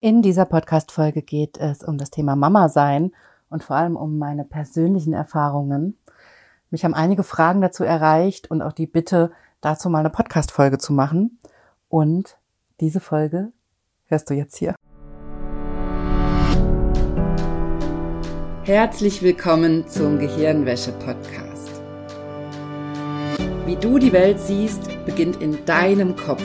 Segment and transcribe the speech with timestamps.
[0.00, 3.10] In dieser Podcast-Folge geht es um das Thema Mama sein
[3.50, 5.98] und vor allem um meine persönlichen Erfahrungen.
[6.70, 10.92] Mich haben einige Fragen dazu erreicht und auch die Bitte, dazu mal eine Podcast-Folge zu
[10.92, 11.40] machen.
[11.88, 12.38] Und
[12.78, 13.50] diese Folge
[14.06, 14.76] hörst du jetzt hier.
[18.62, 21.72] Herzlich willkommen zum Gehirnwäsche-Podcast.
[23.66, 26.44] Wie du die Welt siehst, beginnt in deinem Kopf.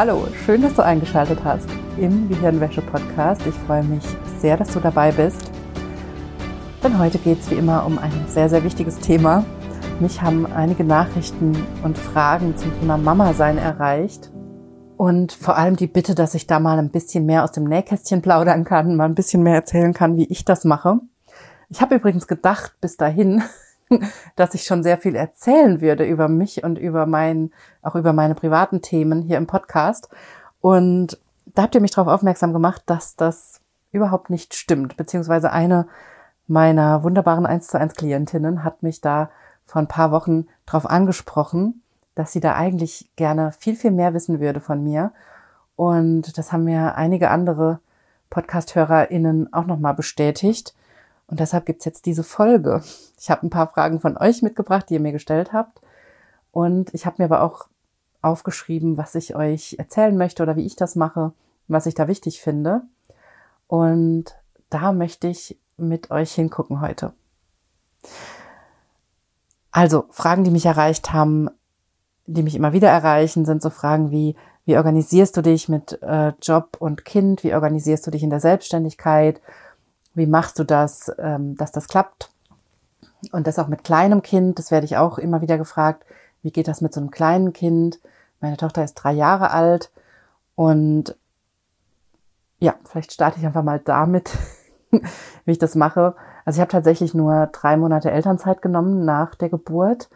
[0.00, 3.44] Hallo, schön, dass du eingeschaltet hast im Gehirnwäsche-Podcast.
[3.48, 4.04] Ich freue mich
[4.38, 5.50] sehr, dass du dabei bist.
[6.84, 9.44] Denn heute geht es wie immer um ein sehr, sehr wichtiges Thema.
[9.98, 14.30] Mich haben einige Nachrichten und Fragen zum Thema Mama sein erreicht.
[14.96, 18.22] Und vor allem die Bitte, dass ich da mal ein bisschen mehr aus dem Nähkästchen
[18.22, 21.00] plaudern kann, mal ein bisschen mehr erzählen kann, wie ich das mache.
[21.70, 23.42] Ich habe übrigens gedacht, bis dahin,
[24.36, 28.34] dass ich schon sehr viel erzählen würde über mich und über mein, auch über meine
[28.34, 30.08] privaten Themen hier im Podcast.
[30.60, 33.60] Und da habt ihr mich darauf aufmerksam gemacht, dass das
[33.92, 34.96] überhaupt nicht stimmt.
[34.96, 35.88] Beziehungsweise eine
[36.46, 39.30] meiner wunderbaren 1 zu 1 Klientinnen hat mich da
[39.66, 41.82] vor ein paar Wochen darauf angesprochen,
[42.14, 45.12] dass sie da eigentlich gerne viel, viel mehr wissen würde von mir.
[45.76, 47.80] Und das haben mir einige andere
[48.30, 50.74] Podcast-HörerInnen auch nochmal bestätigt.
[51.28, 52.82] Und deshalb gibt's jetzt diese Folge.
[53.20, 55.80] Ich habe ein paar Fragen von euch mitgebracht, die ihr mir gestellt habt.
[56.50, 57.68] Und ich habe mir aber auch
[58.22, 61.32] aufgeschrieben, was ich euch erzählen möchte oder wie ich das mache,
[61.68, 62.82] was ich da wichtig finde.
[63.66, 64.34] Und
[64.70, 67.12] da möchte ich mit euch hingucken heute.
[69.70, 71.48] Also Fragen, die mich erreicht haben,
[72.26, 74.34] die mich immer wieder erreichen, sind so Fragen wie,
[74.64, 77.44] wie organisierst du dich mit äh, Job und Kind?
[77.44, 79.40] Wie organisierst du dich in der Selbstständigkeit?
[80.18, 82.32] Wie machst du das, ähm, dass das klappt?
[83.30, 86.04] Und das auch mit kleinem Kind, das werde ich auch immer wieder gefragt.
[86.42, 88.00] Wie geht das mit so einem kleinen Kind?
[88.40, 89.92] Meine Tochter ist drei Jahre alt
[90.56, 91.16] und
[92.58, 94.36] ja, vielleicht starte ich einfach mal damit,
[94.90, 96.16] wie ich das mache.
[96.44, 100.10] Also ich habe tatsächlich nur drei Monate Elternzeit genommen nach der Geburt,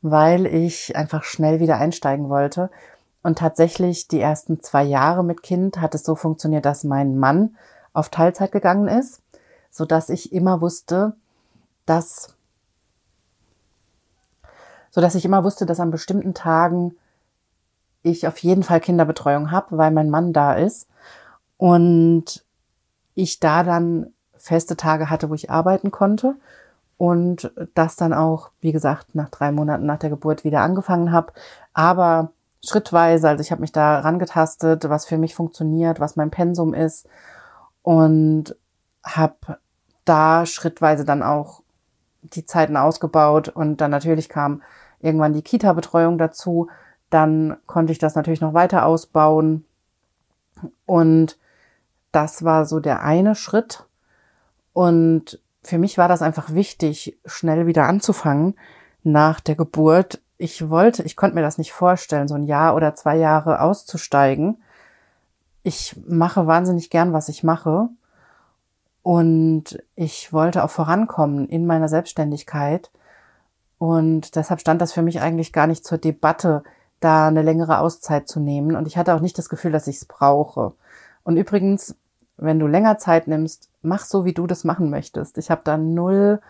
[0.00, 2.70] weil ich einfach schnell wieder einsteigen wollte.
[3.24, 7.56] Und tatsächlich die ersten zwei Jahre mit Kind hat es so funktioniert, dass mein Mann
[7.92, 9.19] auf Teilzeit gegangen ist
[9.70, 11.14] so dass ich immer wusste,
[11.86, 12.34] dass,
[14.90, 16.96] so dass ich immer wusste, dass an bestimmten Tagen
[18.02, 20.88] ich auf jeden Fall Kinderbetreuung habe, weil mein Mann da ist.
[21.56, 22.44] Und
[23.14, 26.34] ich da dann feste Tage hatte, wo ich arbeiten konnte.
[26.96, 31.32] Und das dann auch, wie gesagt, nach drei Monaten nach der Geburt wieder angefangen habe,
[31.72, 32.32] aber
[32.62, 37.06] schrittweise, also ich habe mich da rangetastet, was für mich funktioniert, was mein Pensum ist.
[37.82, 38.54] Und
[39.04, 39.58] habe
[40.04, 41.62] da schrittweise dann auch
[42.22, 44.62] die Zeiten ausgebaut und dann natürlich kam
[45.00, 46.68] irgendwann die Kita-Betreuung dazu.
[47.08, 49.64] Dann konnte ich das natürlich noch weiter ausbauen
[50.86, 51.38] und
[52.12, 53.86] das war so der eine Schritt.
[54.72, 58.54] Und für mich war das einfach wichtig, schnell wieder anzufangen
[59.02, 60.20] nach der Geburt.
[60.38, 64.62] Ich wollte, ich konnte mir das nicht vorstellen, so ein Jahr oder zwei Jahre auszusteigen.
[65.62, 67.88] Ich mache wahnsinnig gern, was ich mache.
[69.02, 72.90] Und ich wollte auch vorankommen in meiner Selbstständigkeit.
[73.78, 76.62] Und deshalb stand das für mich eigentlich gar nicht zur Debatte,
[77.00, 78.76] da eine längere Auszeit zu nehmen.
[78.76, 80.72] Und ich hatte auch nicht das Gefühl, dass ich es brauche.
[81.24, 81.96] Und übrigens,
[82.36, 85.38] wenn du länger Zeit nimmst, mach so, wie du das machen möchtest.
[85.38, 86.40] Ich habe da null,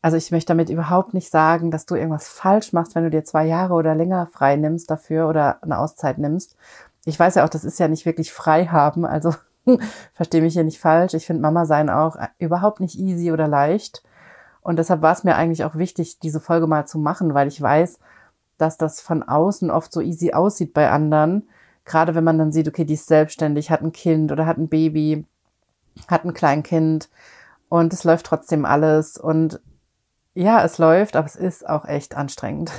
[0.00, 3.24] also ich möchte damit überhaupt nicht sagen, dass du irgendwas falsch machst, wenn du dir
[3.24, 6.56] zwei Jahre oder länger frei nimmst dafür oder eine Auszeit nimmst.
[7.04, 9.04] Ich weiß ja auch, das ist ja nicht wirklich frei haben.
[9.04, 9.34] Also
[10.14, 11.14] Verstehe mich hier nicht falsch.
[11.14, 14.02] Ich finde Mama sein auch überhaupt nicht easy oder leicht.
[14.60, 17.60] Und deshalb war es mir eigentlich auch wichtig, diese Folge mal zu machen, weil ich
[17.60, 17.98] weiß,
[18.58, 21.48] dass das von außen oft so easy aussieht bei anderen.
[21.84, 24.68] Gerade wenn man dann sieht, okay, die ist selbstständig, hat ein Kind oder hat ein
[24.68, 25.26] Baby,
[26.06, 27.08] hat ein Kleinkind
[27.68, 29.18] und es läuft trotzdem alles.
[29.18, 29.60] Und
[30.34, 32.70] ja, es läuft, aber es ist auch echt anstrengend.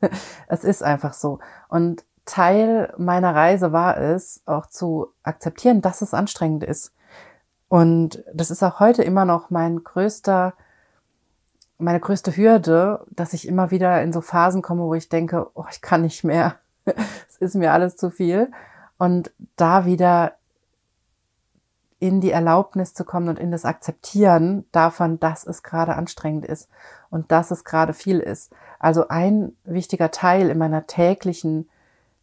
[0.46, 1.40] es ist einfach so.
[1.68, 6.92] Und Teil meiner Reise war es, auch zu akzeptieren, dass es anstrengend ist.
[7.68, 10.54] Und das ist auch heute immer noch mein größter,
[11.78, 15.64] meine größte Hürde, dass ich immer wieder in so Phasen komme, wo ich denke, oh,
[15.70, 16.56] ich kann nicht mehr.
[16.84, 18.50] es ist mir alles zu viel.
[18.98, 20.34] Und da wieder
[21.98, 26.68] in die Erlaubnis zu kommen und in das Akzeptieren davon, dass es gerade anstrengend ist
[27.10, 28.52] und dass es gerade viel ist.
[28.80, 31.68] Also ein wichtiger Teil in meiner täglichen,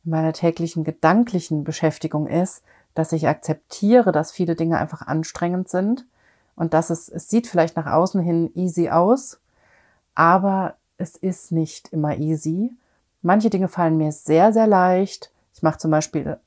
[0.05, 2.63] in meiner täglichen gedanklichen Beschäftigung ist,
[2.93, 6.05] dass ich akzeptiere, dass viele Dinge einfach anstrengend sind
[6.55, 9.39] und dass es, es sieht vielleicht nach außen hin easy aus,
[10.15, 12.71] aber es ist nicht immer easy.
[13.21, 15.31] Manche Dinge fallen mir sehr, sehr leicht.
[15.53, 16.37] Ich mache zum Beispiel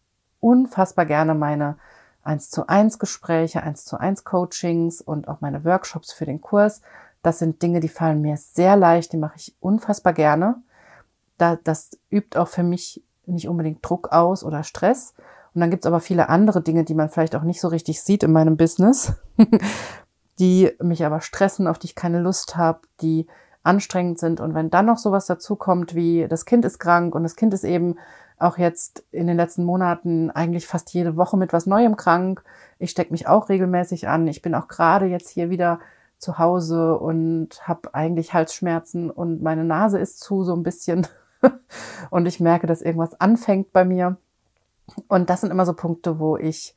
[0.41, 1.77] unfassbar gerne meine
[2.25, 6.83] 1 zu 1 Gespräche, 1 zu 1 Coachings und auch meine Workshops für den Kurs.
[7.23, 10.57] Das sind Dinge, die fallen mir sehr leicht, die mache ich unfassbar gerne.
[11.39, 15.15] Da, das übt auch für mich nicht unbedingt Druck aus oder Stress.
[15.55, 18.23] Und dann gibt's aber viele andere Dinge, die man vielleicht auch nicht so richtig sieht
[18.23, 19.15] in meinem Business,
[20.39, 23.27] die mich aber stressen, auf die ich keine Lust habe, die
[23.63, 24.41] anstrengend sind.
[24.41, 27.55] Und wenn dann noch sowas dazu kommt, wie das Kind ist krank und das Kind
[27.55, 27.97] ist eben
[28.39, 32.43] auch jetzt in den letzten Monaten eigentlich fast jede Woche mit was Neuem krank.
[32.79, 34.27] Ich stecke mich auch regelmäßig an.
[34.27, 35.79] Ich bin auch gerade jetzt hier wieder
[36.19, 41.07] zu Hause und habe eigentlich Halsschmerzen und meine Nase ist zu so ein bisschen.
[42.11, 44.17] und ich merke, dass irgendwas anfängt bei mir.
[45.09, 46.75] Und das sind immer so Punkte, wo ich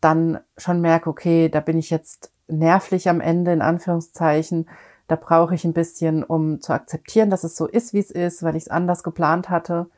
[0.00, 4.68] dann schon merke, okay, da bin ich jetzt nervlich am Ende, in Anführungszeichen.
[5.08, 8.42] Da brauche ich ein bisschen, um zu akzeptieren, dass es so ist, wie es ist,
[8.42, 9.88] weil ich es anders geplant hatte.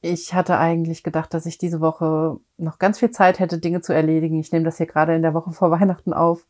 [0.00, 3.94] Ich hatte eigentlich gedacht, dass ich diese Woche noch ganz viel Zeit hätte, Dinge zu
[3.94, 4.38] erledigen.
[4.38, 6.46] Ich nehme das hier gerade in der Woche vor Weihnachten auf.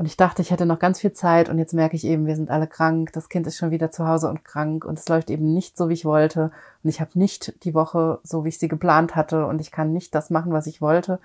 [0.00, 2.34] Und ich dachte, ich hätte noch ganz viel Zeit und jetzt merke ich eben, wir
[2.34, 3.12] sind alle krank.
[3.12, 5.90] Das Kind ist schon wieder zu Hause und krank und es läuft eben nicht so,
[5.90, 6.52] wie ich wollte.
[6.82, 9.92] Und ich habe nicht die Woche so, wie ich sie geplant hatte und ich kann
[9.92, 11.20] nicht das machen, was ich wollte.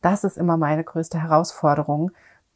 [0.00, 2.10] Das ist immer meine größte Herausforderung,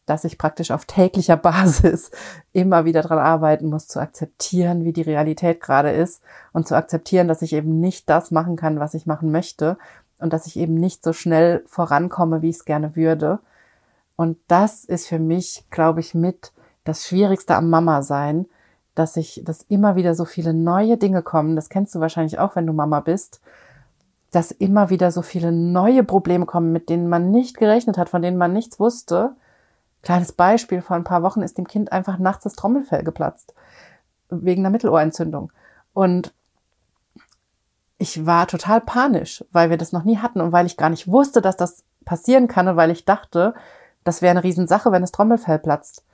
[0.07, 2.11] dass ich praktisch auf täglicher Basis
[2.53, 6.21] immer wieder dran arbeiten muss, zu akzeptieren, wie die Realität gerade ist
[6.53, 9.79] und zu akzeptieren, dass ich eben nicht das machen kann, was ich machen möchte
[10.19, 13.39] und dass ich eben nicht so schnell vorankomme, wie ich es gerne würde.
[14.21, 16.53] Und das ist für mich, glaube ich, mit
[16.85, 18.47] das Schwierigste am Mama sein,
[18.95, 21.57] dass ich, dass immer wieder so viele neue Dinge kommen.
[21.57, 23.41] Das kennst du wahrscheinlich auch, wenn du Mama bist,
[24.31, 28.21] dass immer wieder so viele neue Probleme kommen, mit denen man nicht gerechnet hat, von
[28.21, 29.35] denen man nichts wusste
[30.03, 33.55] Kleines Beispiel, vor ein paar Wochen ist dem Kind einfach nachts das Trommelfell geplatzt.
[34.31, 35.53] Wegen einer Mittelohrentzündung.
[35.93, 36.33] Und
[37.99, 41.09] ich war total panisch, weil wir das noch nie hatten und weil ich gar nicht
[41.09, 43.55] wusste, dass das passieren kann und weil ich dachte,
[44.05, 46.05] das wäre eine Riesensache, wenn das Trommelfell platzt.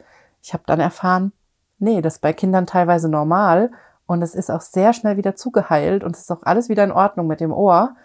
[0.42, 1.32] Ich habe dann erfahren,
[1.78, 3.70] nee, das ist bei Kindern teilweise normal
[4.06, 6.92] und es ist auch sehr schnell wieder zugeheilt und es ist auch alles wieder in
[6.92, 7.96] Ordnung mit dem Ohr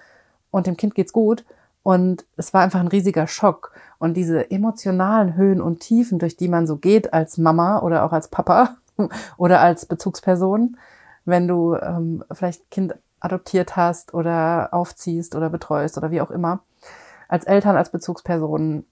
[0.49, 1.45] und dem Kind geht's gut.
[1.83, 3.71] Und es war einfach ein riesiger Schock.
[3.97, 8.11] Und diese emotionalen Höhen und Tiefen, durch die man so geht als Mama oder auch
[8.11, 8.77] als Papa
[9.37, 10.77] oder als Bezugsperson,
[11.25, 16.61] wenn du ähm, vielleicht Kind adoptiert hast oder aufziehst oder betreust oder wie auch immer,
[17.27, 18.85] als Eltern, als Bezugspersonen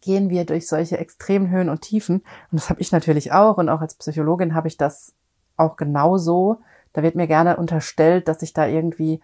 [0.00, 2.16] gehen wir durch solche extremen Höhen und Tiefen.
[2.50, 3.58] Und das habe ich natürlich auch.
[3.58, 5.14] Und auch als Psychologin habe ich das
[5.56, 6.58] auch genauso.
[6.92, 9.20] Da wird mir gerne unterstellt, dass ich da irgendwie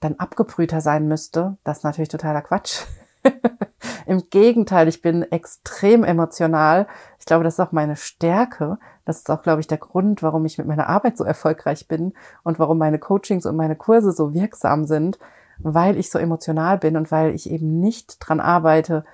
[0.00, 1.56] dann abgebrühter sein müsste.
[1.64, 2.82] Das ist natürlich totaler Quatsch.
[4.06, 6.86] Im Gegenteil, ich bin extrem emotional.
[7.18, 8.78] Ich glaube, das ist auch meine Stärke.
[9.04, 12.12] Das ist auch, glaube ich, der Grund, warum ich mit meiner Arbeit so erfolgreich bin
[12.44, 15.18] und warum meine Coachings und meine Kurse so wirksam sind,
[15.58, 19.04] weil ich so emotional bin und weil ich eben nicht dran arbeite,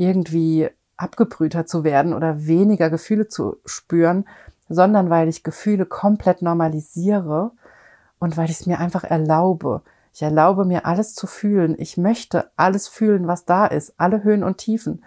[0.00, 4.26] irgendwie abgebrühter zu werden oder weniger Gefühle zu spüren,
[4.68, 7.52] sondern weil ich Gefühle komplett normalisiere
[8.18, 9.82] und weil ich es mir einfach erlaube.
[10.12, 11.74] Ich erlaube mir alles zu fühlen.
[11.78, 15.04] Ich möchte alles fühlen, was da ist, alle Höhen und Tiefen.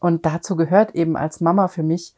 [0.00, 2.14] Und dazu gehört eben als Mama für mich,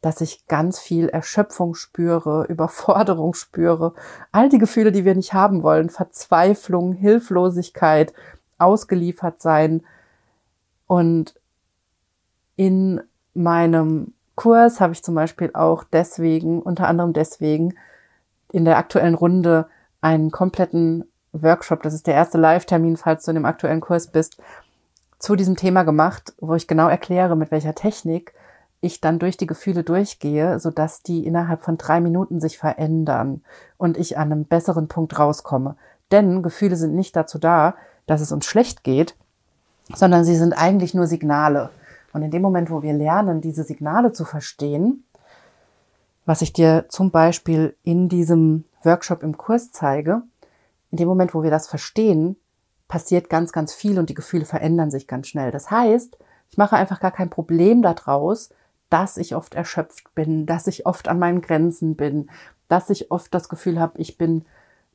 [0.00, 3.94] dass ich ganz viel Erschöpfung spüre, Überforderung spüre,
[4.32, 8.12] all die Gefühle, die wir nicht haben wollen, Verzweiflung, Hilflosigkeit,
[8.58, 9.82] ausgeliefert sein.
[10.86, 11.37] Und
[12.58, 13.00] in
[13.34, 17.74] meinem Kurs habe ich zum Beispiel auch deswegen, unter anderem deswegen,
[18.50, 19.68] in der aktuellen Runde
[20.00, 24.38] einen kompletten Workshop, das ist der erste Live-Termin, falls du in dem aktuellen Kurs bist,
[25.20, 28.34] zu diesem Thema gemacht, wo ich genau erkläre, mit welcher Technik
[28.80, 33.42] ich dann durch die Gefühle durchgehe, so dass die innerhalb von drei Minuten sich verändern
[33.76, 35.76] und ich an einem besseren Punkt rauskomme.
[36.10, 39.14] Denn Gefühle sind nicht dazu da, dass es uns schlecht geht,
[39.94, 41.70] sondern sie sind eigentlich nur Signale.
[42.12, 45.04] Und in dem Moment, wo wir lernen, diese Signale zu verstehen,
[46.24, 50.22] was ich dir zum Beispiel in diesem Workshop im Kurs zeige,
[50.90, 52.36] in dem Moment, wo wir das verstehen,
[52.86, 55.50] passiert ganz, ganz viel und die Gefühle verändern sich ganz schnell.
[55.50, 56.18] Das heißt,
[56.50, 58.50] ich mache einfach gar kein Problem daraus,
[58.90, 62.30] dass ich oft erschöpft bin, dass ich oft an meinen Grenzen bin,
[62.68, 64.44] dass ich oft das Gefühl habe, ich bin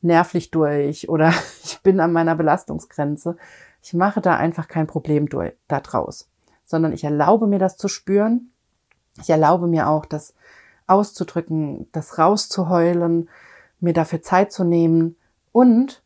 [0.02, 1.32] nervlich durch oder
[1.64, 3.36] ich bin an meiner Belastungsgrenze.
[3.82, 5.28] Ich mache da einfach kein Problem
[5.68, 6.28] daraus,
[6.64, 8.50] sondern ich erlaube mir das zu spüren.
[9.20, 10.34] Ich erlaube mir auch, das
[10.86, 13.28] auszudrücken, das rauszuheulen,
[13.80, 15.16] mir dafür Zeit zu nehmen
[15.52, 16.02] und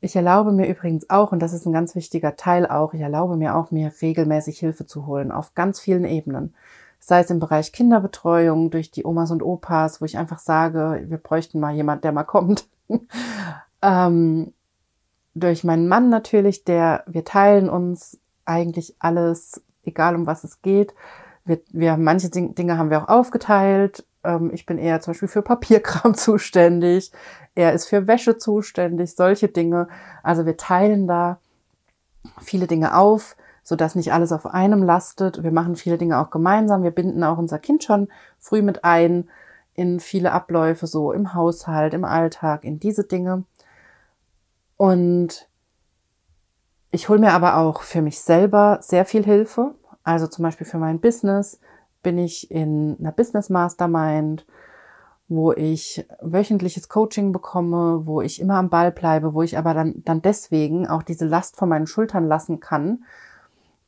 [0.00, 3.36] ich erlaube mir übrigens auch, und das ist ein ganz wichtiger Teil auch, ich erlaube
[3.36, 6.54] mir auch, mir regelmäßig Hilfe zu holen, auf ganz vielen Ebenen.
[7.00, 11.18] Sei es im Bereich Kinderbetreuung durch die Omas und Opas, wo ich einfach sage, wir
[11.18, 12.68] bräuchten mal jemand, der mal kommt.
[13.82, 14.52] ähm,
[15.34, 20.94] durch meinen Mann natürlich, der, wir teilen uns eigentlich alles, egal um was es geht.
[21.44, 24.06] Wir, wir manche Dinge haben wir auch aufgeteilt.
[24.24, 27.12] Ähm, ich bin eher zum Beispiel für Papierkram zuständig.
[27.54, 29.88] Er ist für Wäsche zuständig, solche Dinge.
[30.22, 31.38] Also wir teilen da
[32.40, 35.42] viele Dinge auf, so dass nicht alles auf einem lastet.
[35.42, 36.82] Wir machen viele Dinge auch gemeinsam.
[36.82, 39.28] Wir binden auch unser Kind schon früh mit ein
[39.74, 43.44] in viele Abläufe, so im Haushalt, im Alltag, in diese Dinge.
[44.76, 45.48] Und
[46.90, 49.74] ich hole mir aber auch für mich selber sehr viel Hilfe.
[50.08, 51.60] Also zum Beispiel für mein Business
[52.02, 54.46] bin ich in einer Business Mastermind,
[55.28, 60.02] wo ich wöchentliches Coaching bekomme, wo ich immer am Ball bleibe, wo ich aber dann,
[60.06, 63.04] dann deswegen auch diese Last von meinen Schultern lassen kann,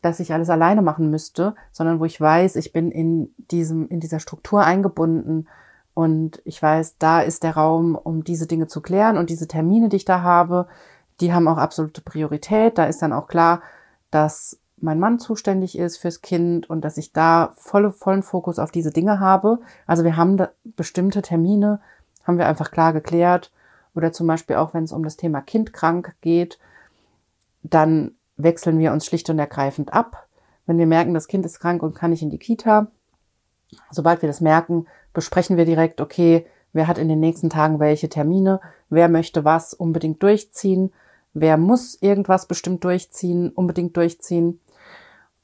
[0.02, 4.00] dass ich alles alleine machen müsste, sondern wo ich weiß, ich bin in diesem, in
[4.00, 5.48] dieser Struktur eingebunden
[5.94, 9.88] und ich weiß, da ist der Raum, um diese Dinge zu klären und diese Termine,
[9.88, 10.66] die ich da habe,
[11.22, 12.76] die haben auch absolute Priorität.
[12.76, 13.62] Da ist dann auch klar,
[14.10, 18.70] dass mein Mann zuständig ist fürs Kind und dass ich da volle, vollen Fokus auf
[18.70, 19.58] diese Dinge habe.
[19.86, 21.80] Also wir haben bestimmte Termine,
[22.24, 23.52] haben wir einfach klar geklärt.
[23.94, 26.58] Oder zum Beispiel auch, wenn es um das Thema Kind krank geht,
[27.62, 30.28] dann wechseln wir uns schlicht und ergreifend ab.
[30.66, 32.86] Wenn wir merken, das Kind ist krank und kann nicht in die Kita,
[33.90, 38.08] sobald wir das merken, besprechen wir direkt, okay, wer hat in den nächsten Tagen welche
[38.08, 40.92] Termine, wer möchte was unbedingt durchziehen,
[41.34, 44.60] wer muss irgendwas bestimmt durchziehen, unbedingt durchziehen.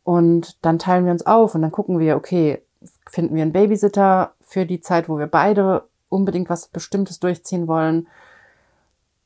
[0.06, 2.62] Und dann teilen wir uns auf und dann gucken wir, okay,
[3.08, 8.06] finden wir einen Babysitter für die Zeit, wo wir beide unbedingt was Bestimmtes durchziehen wollen.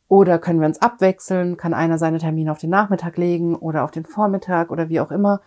[0.08, 3.90] Oder können wir uns abwechseln, kann einer seine Termine auf den Nachmittag legen oder auf
[3.90, 5.42] den Vormittag oder wie auch immer.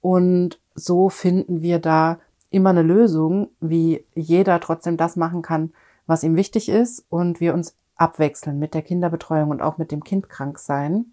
[0.00, 2.18] Und so finden wir da
[2.50, 5.72] immer eine Lösung, wie jeder trotzdem das machen kann,
[6.08, 10.02] was ihm wichtig ist und wir uns abwechseln mit der Kinderbetreuung und auch mit dem
[10.02, 11.12] Kind krank sein.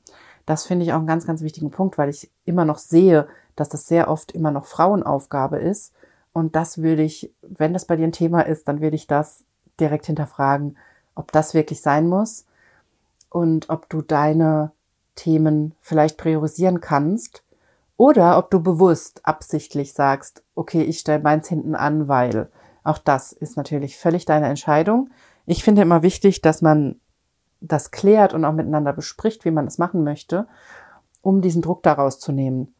[0.49, 3.69] Das finde ich auch einen ganz, ganz wichtigen Punkt, weil ich immer noch sehe, dass
[3.69, 5.93] das sehr oft immer noch Frauenaufgabe ist.
[6.33, 9.43] Und das würde ich, wenn das bei dir ein Thema ist, dann würde ich das
[9.79, 10.75] direkt hinterfragen,
[11.13, 12.47] ob das wirklich sein muss
[13.29, 14.71] und ob du deine
[15.13, 17.43] Themen vielleicht priorisieren kannst
[17.95, 22.49] oder ob du bewusst absichtlich sagst, okay, ich stelle meins hinten an, weil
[22.83, 25.11] auch das ist natürlich völlig deine Entscheidung.
[25.45, 26.99] Ich finde immer wichtig, dass man
[27.61, 30.47] das klärt und auch miteinander bespricht, wie man es machen möchte,
[31.21, 32.73] um diesen Druck daraus zu nehmen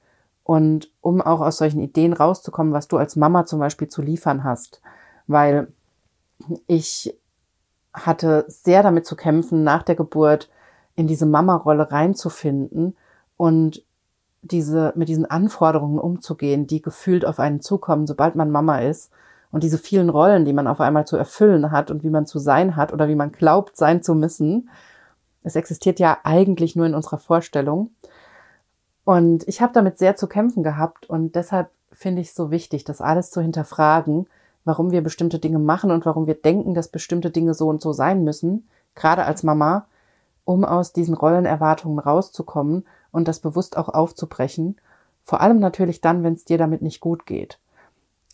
[0.44, 4.44] und um auch aus solchen Ideen rauszukommen, was du als Mama zum Beispiel zu liefern
[4.44, 4.82] hast.
[5.28, 5.68] Weil
[6.68, 7.16] ich
[7.94, 10.50] hatte sehr damit zu kämpfen, nach der Geburt
[10.96, 12.96] in diese Mama-Rolle reinzufinden
[13.38, 13.84] und
[14.42, 19.12] diese, mit diesen Anforderungen umzugehen, die gefühlt auf einen zukommen, sobald man Mama ist.
[19.52, 22.40] Und diese vielen Rollen, die man auf einmal zu erfüllen hat und wie man zu
[22.40, 24.70] sein hat oder wie man glaubt, sein zu müssen.
[25.44, 27.92] Es existiert ja eigentlich nur in unserer Vorstellung.
[29.06, 32.84] Und ich habe damit sehr zu kämpfen gehabt und deshalb finde ich es so wichtig,
[32.84, 34.28] das alles zu hinterfragen,
[34.66, 37.92] warum wir bestimmte Dinge machen und warum wir denken, dass bestimmte Dinge so und so
[37.92, 39.88] sein müssen, gerade als Mama,
[40.46, 44.78] um aus diesen Rollenerwartungen rauszukommen und das bewusst auch aufzubrechen.
[45.24, 47.60] Vor allem natürlich dann, wenn es dir damit nicht gut geht.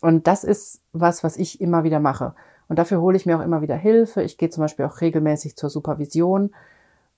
[0.00, 2.34] Und das ist was, was ich immer wieder mache.
[2.68, 4.22] Und dafür hole ich mir auch immer wieder Hilfe.
[4.22, 6.50] Ich gehe zum Beispiel auch regelmäßig zur Supervision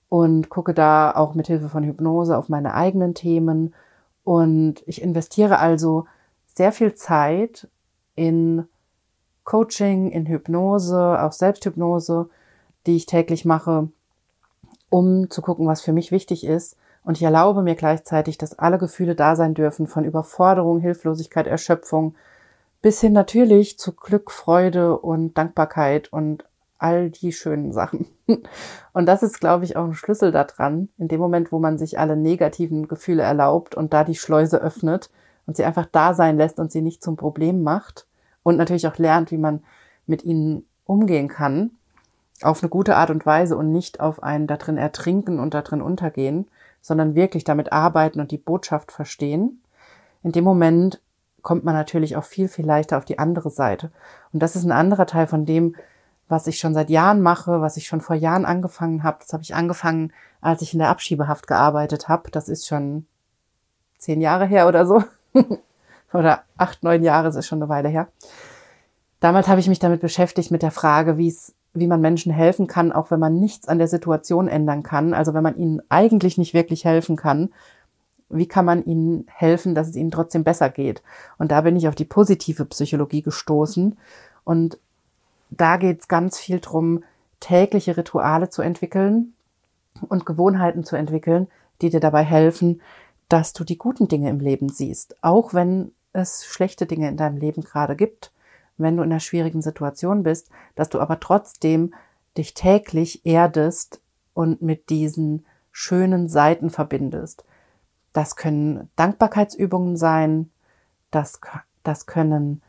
[0.07, 3.73] und gucke da auch mit Hilfe von Hypnose auf meine eigenen Themen.
[4.23, 6.05] Und ich investiere also
[6.45, 7.67] sehr viel Zeit
[8.15, 8.67] in
[9.43, 12.29] Coaching, in Hypnose, auch Selbsthypnose,
[12.85, 13.89] die ich täglich mache,
[14.89, 16.77] um zu gucken, was für mich wichtig ist.
[17.03, 22.15] Und ich erlaube mir gleichzeitig, dass alle Gefühle da sein dürfen, von Überforderung, Hilflosigkeit, Erschöpfung,
[22.81, 26.45] bis hin natürlich zu Glück, Freude und Dankbarkeit und
[26.77, 28.07] all die schönen Sachen.
[28.93, 31.99] Und das ist, glaube ich, auch ein Schlüssel daran, in dem Moment, wo man sich
[31.99, 35.09] alle negativen Gefühle erlaubt und da die Schleuse öffnet
[35.45, 38.07] und sie einfach da sein lässt und sie nicht zum Problem macht
[38.43, 39.63] und natürlich auch lernt, wie man
[40.05, 41.71] mit ihnen umgehen kann,
[42.41, 45.61] auf eine gute Art und Weise und nicht auf einen da drin ertrinken und da
[45.61, 46.47] drin untergehen,
[46.81, 49.61] sondern wirklich damit arbeiten und die Botschaft verstehen.
[50.23, 51.01] In dem Moment
[51.41, 53.91] kommt man natürlich auch viel, viel leichter auf die andere Seite.
[54.33, 55.75] Und das ist ein anderer Teil von dem,
[56.27, 59.17] was ich schon seit Jahren mache, was ich schon vor Jahren angefangen habe.
[59.19, 62.29] Das habe ich angefangen, als ich in der Abschiebehaft gearbeitet habe.
[62.31, 63.05] Das ist schon
[63.97, 65.03] zehn Jahre her oder so.
[66.13, 68.07] oder acht, neun Jahre, das ist schon eine Weile her.
[69.19, 72.67] Damals habe ich mich damit beschäftigt mit der Frage, wie es, wie man Menschen helfen
[72.67, 75.13] kann, auch wenn man nichts an der Situation ändern kann.
[75.13, 77.49] Also wenn man ihnen eigentlich nicht wirklich helfen kann,
[78.29, 81.01] wie kann man ihnen helfen, dass es ihnen trotzdem besser geht?
[81.37, 83.97] Und da bin ich auf die positive Psychologie gestoßen.
[84.43, 84.77] Und
[85.49, 87.03] da geht es ganz viel drum,
[87.39, 89.33] tägliche Rituale zu entwickeln
[90.07, 91.47] und Gewohnheiten zu entwickeln,
[91.81, 92.81] die dir dabei helfen,
[93.29, 97.37] dass du die guten Dinge im Leben siehst, auch wenn es schlechte Dinge in deinem
[97.37, 98.31] Leben gerade gibt,
[98.77, 101.93] wenn du in einer schwierigen Situation bist, dass du aber trotzdem
[102.37, 104.01] dich täglich erdest
[104.33, 107.43] und mit diesen schönen Seiten verbindest.
[108.13, 110.49] Das können Dankbarkeitsübungen sein,
[111.11, 111.39] das,
[111.83, 112.61] das können,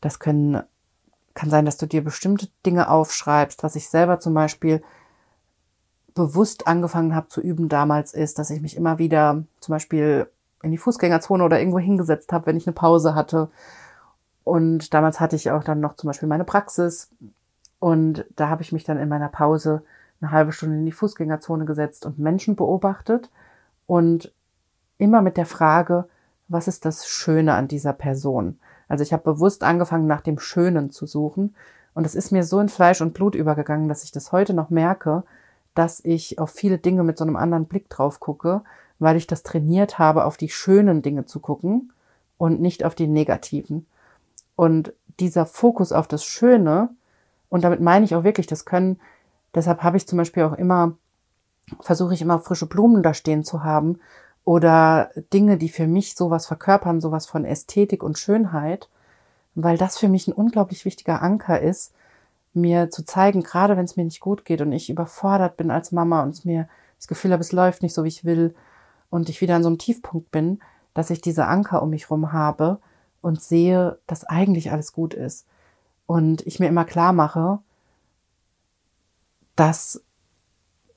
[0.00, 0.62] das können,
[1.34, 4.82] kann sein, dass du dir bestimmte Dinge aufschreibst, was ich selber zum Beispiel
[6.14, 10.28] bewusst angefangen habe zu üben damals ist, dass ich mich immer wieder zum Beispiel
[10.62, 13.50] in die Fußgängerzone oder irgendwo hingesetzt habe, wenn ich eine Pause hatte.
[14.42, 17.10] Und damals hatte ich auch dann noch zum Beispiel meine Praxis.
[17.78, 19.82] Und da habe ich mich dann in meiner Pause
[20.20, 23.30] eine halbe Stunde in die Fußgängerzone gesetzt und Menschen beobachtet
[23.86, 24.32] und
[24.98, 26.06] immer mit der Frage,
[26.48, 28.58] was ist das Schöne an dieser Person?
[28.88, 31.54] Also ich habe bewusst angefangen, nach dem Schönen zu suchen.
[31.94, 34.70] Und es ist mir so in Fleisch und Blut übergegangen, dass ich das heute noch
[34.70, 35.24] merke,
[35.74, 38.62] dass ich auf viele Dinge mit so einem anderen Blick drauf gucke,
[38.98, 41.92] weil ich das trainiert habe, auf die schönen Dinge zu gucken
[42.38, 43.86] und nicht auf die negativen.
[44.54, 46.90] Und dieser Fokus auf das Schöne,
[47.48, 49.00] und damit meine ich auch wirklich, das können,
[49.54, 50.96] deshalb habe ich zum Beispiel auch immer,
[51.80, 53.98] versuche ich immer frische Blumen da stehen zu haben
[54.46, 58.88] oder Dinge, die für mich sowas verkörpern, sowas von Ästhetik und Schönheit,
[59.56, 61.92] weil das für mich ein unglaublich wichtiger Anker ist,
[62.54, 65.90] mir zu zeigen, gerade wenn es mir nicht gut geht und ich überfordert bin als
[65.90, 68.54] Mama und es mir das Gefühl habe, es läuft nicht so, wie ich will
[69.10, 70.60] und ich wieder an so einem Tiefpunkt bin,
[70.94, 72.78] dass ich diese Anker um mich rum habe
[73.22, 75.44] und sehe, dass eigentlich alles gut ist.
[76.06, 77.58] Und ich mir immer klar mache,
[79.56, 80.04] dass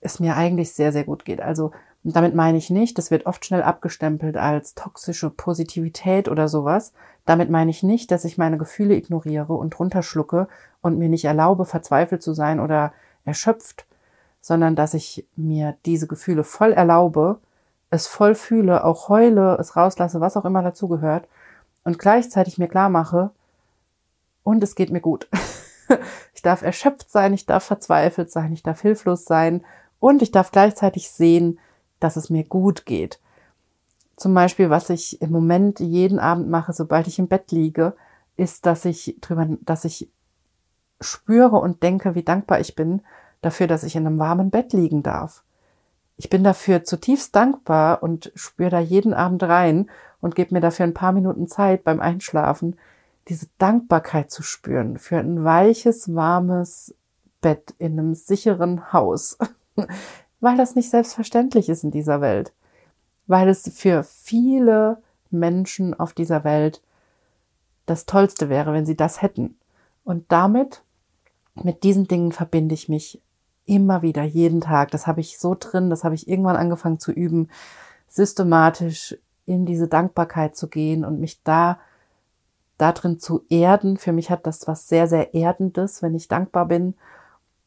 [0.01, 1.41] es mir eigentlich sehr, sehr gut geht.
[1.41, 1.71] Also
[2.03, 6.93] und damit meine ich nicht, das wird oft schnell abgestempelt als toxische Positivität oder sowas.
[7.25, 10.47] Damit meine ich nicht, dass ich meine Gefühle ignoriere und runterschlucke
[10.81, 12.93] und mir nicht erlaube, verzweifelt zu sein oder
[13.25, 13.85] erschöpft,
[14.41, 17.39] sondern dass ich mir diese Gefühle voll erlaube,
[17.89, 21.27] es voll fühle, auch heule, es rauslasse, was auch immer dazugehört
[21.83, 23.31] und gleichzeitig mir klar mache,
[24.43, 25.27] und es geht mir gut.
[26.33, 29.63] ich darf erschöpft sein, ich darf verzweifelt sein, ich darf hilflos sein
[29.99, 31.59] und ich darf gleichzeitig sehen,
[31.99, 33.19] dass es mir gut geht.
[34.15, 37.95] Zum Beispiel, was ich im Moment jeden Abend mache, sobald ich im Bett liege,
[38.35, 40.09] ist, dass ich drüber, dass ich
[41.01, 43.01] spüre und denke, wie dankbar ich bin
[43.41, 45.43] dafür, dass ich in einem warmen Bett liegen darf.
[46.17, 50.85] Ich bin dafür zutiefst dankbar und spüre da jeden Abend rein und gebe mir dafür
[50.85, 52.77] ein paar Minuten Zeit beim Einschlafen,
[53.29, 56.93] diese Dankbarkeit zu spüren für ein weiches, warmes
[57.41, 59.37] Bett in einem sicheren Haus.
[60.39, 62.53] weil das nicht selbstverständlich ist in dieser Welt,
[63.27, 66.81] weil es für viele Menschen auf dieser Welt
[67.85, 69.57] das Tollste wäre, wenn sie das hätten.
[70.03, 70.83] Und damit,
[71.55, 73.21] mit diesen Dingen verbinde ich mich
[73.65, 74.91] immer wieder, jeden Tag.
[74.91, 77.49] Das habe ich so drin, das habe ich irgendwann angefangen zu üben,
[78.07, 81.79] systematisch in diese Dankbarkeit zu gehen und mich da
[82.77, 83.97] da drin zu erden.
[83.97, 86.95] Für mich hat das was sehr, sehr Erdendes, wenn ich dankbar bin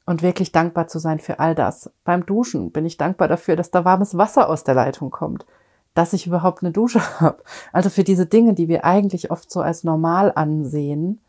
[0.05, 1.91] und wirklich dankbar zu sein für all das.
[2.05, 5.47] Beim Duschen bin ich dankbar dafür, dass da warmes Wasser aus der Leitung kommt,
[5.95, 7.43] dass ich überhaupt eine Dusche habe.
[7.73, 11.21] Also für diese Dinge, die wir eigentlich oft so als normal ansehen,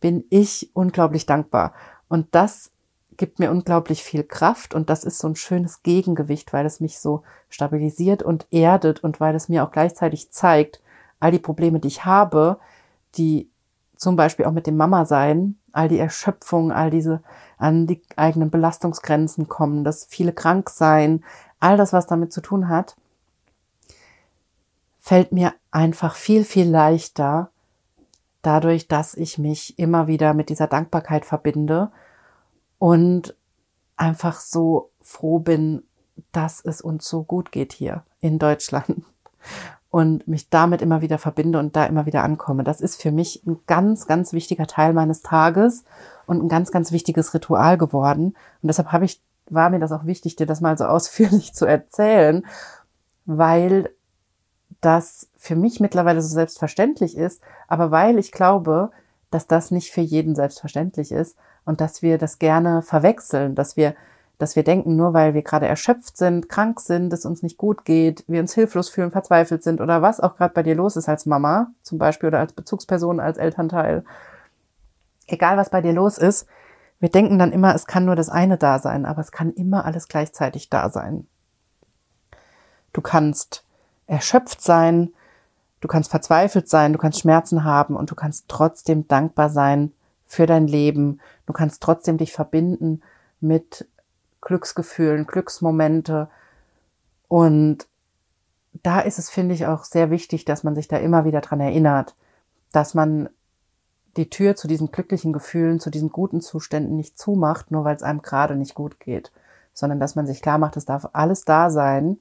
[0.00, 1.72] bin ich unglaublich dankbar.
[2.08, 2.70] Und das
[3.16, 7.00] gibt mir unglaublich viel Kraft und das ist so ein schönes Gegengewicht, weil es mich
[7.00, 10.80] so stabilisiert und erdet und weil es mir auch gleichzeitig zeigt,
[11.18, 12.58] all die Probleme, die ich habe,
[13.16, 13.50] die
[13.96, 17.20] zum Beispiel auch mit dem Mama sein, all die Erschöpfung, all diese
[17.58, 21.24] an die eigenen Belastungsgrenzen kommen, dass viele krank sein,
[21.60, 22.96] all das, was damit zu tun hat,
[25.00, 27.50] fällt mir einfach viel, viel leichter
[28.42, 31.90] dadurch, dass ich mich immer wieder mit dieser Dankbarkeit verbinde
[32.78, 33.34] und
[33.96, 35.82] einfach so froh bin,
[36.32, 39.02] dass es uns so gut geht hier in Deutschland
[39.90, 42.64] und mich damit immer wieder verbinde und da immer wieder ankomme.
[42.64, 45.84] Das ist für mich ein ganz, ganz wichtiger Teil meines Tages
[46.26, 48.36] und ein ganz, ganz wichtiges Ritual geworden.
[48.62, 51.64] Und deshalb habe ich, war mir das auch wichtig, dir das mal so ausführlich zu
[51.64, 52.44] erzählen,
[53.24, 53.90] weil
[54.80, 58.90] das für mich mittlerweile so selbstverständlich ist, aber weil ich glaube,
[59.30, 63.94] dass das nicht für jeden selbstverständlich ist und dass wir das gerne verwechseln, dass wir
[64.38, 67.84] dass wir denken, nur weil wir gerade erschöpft sind, krank sind, es uns nicht gut
[67.84, 71.08] geht, wir uns hilflos fühlen, verzweifelt sind oder was auch gerade bei dir los ist
[71.08, 74.04] als Mama zum Beispiel oder als Bezugsperson, als Elternteil,
[75.26, 76.46] egal was bei dir los ist,
[77.00, 79.84] wir denken dann immer, es kann nur das eine da sein, aber es kann immer
[79.84, 81.26] alles gleichzeitig da sein.
[82.92, 83.64] Du kannst
[84.06, 85.12] erschöpft sein,
[85.80, 89.92] du kannst verzweifelt sein, du kannst Schmerzen haben und du kannst trotzdem dankbar sein
[90.26, 91.20] für dein Leben.
[91.46, 93.02] Du kannst trotzdem dich verbinden
[93.40, 93.86] mit
[94.40, 96.28] Glücksgefühlen, Glücksmomente.
[97.28, 97.86] Und
[98.82, 101.60] da ist es, finde ich, auch sehr wichtig, dass man sich da immer wieder dran
[101.60, 102.14] erinnert,
[102.72, 103.28] dass man
[104.16, 108.02] die Tür zu diesen glücklichen Gefühlen, zu diesen guten Zuständen nicht zumacht, nur weil es
[108.02, 109.32] einem gerade nicht gut geht,
[109.72, 112.18] sondern dass man sich klar macht, es darf alles da sein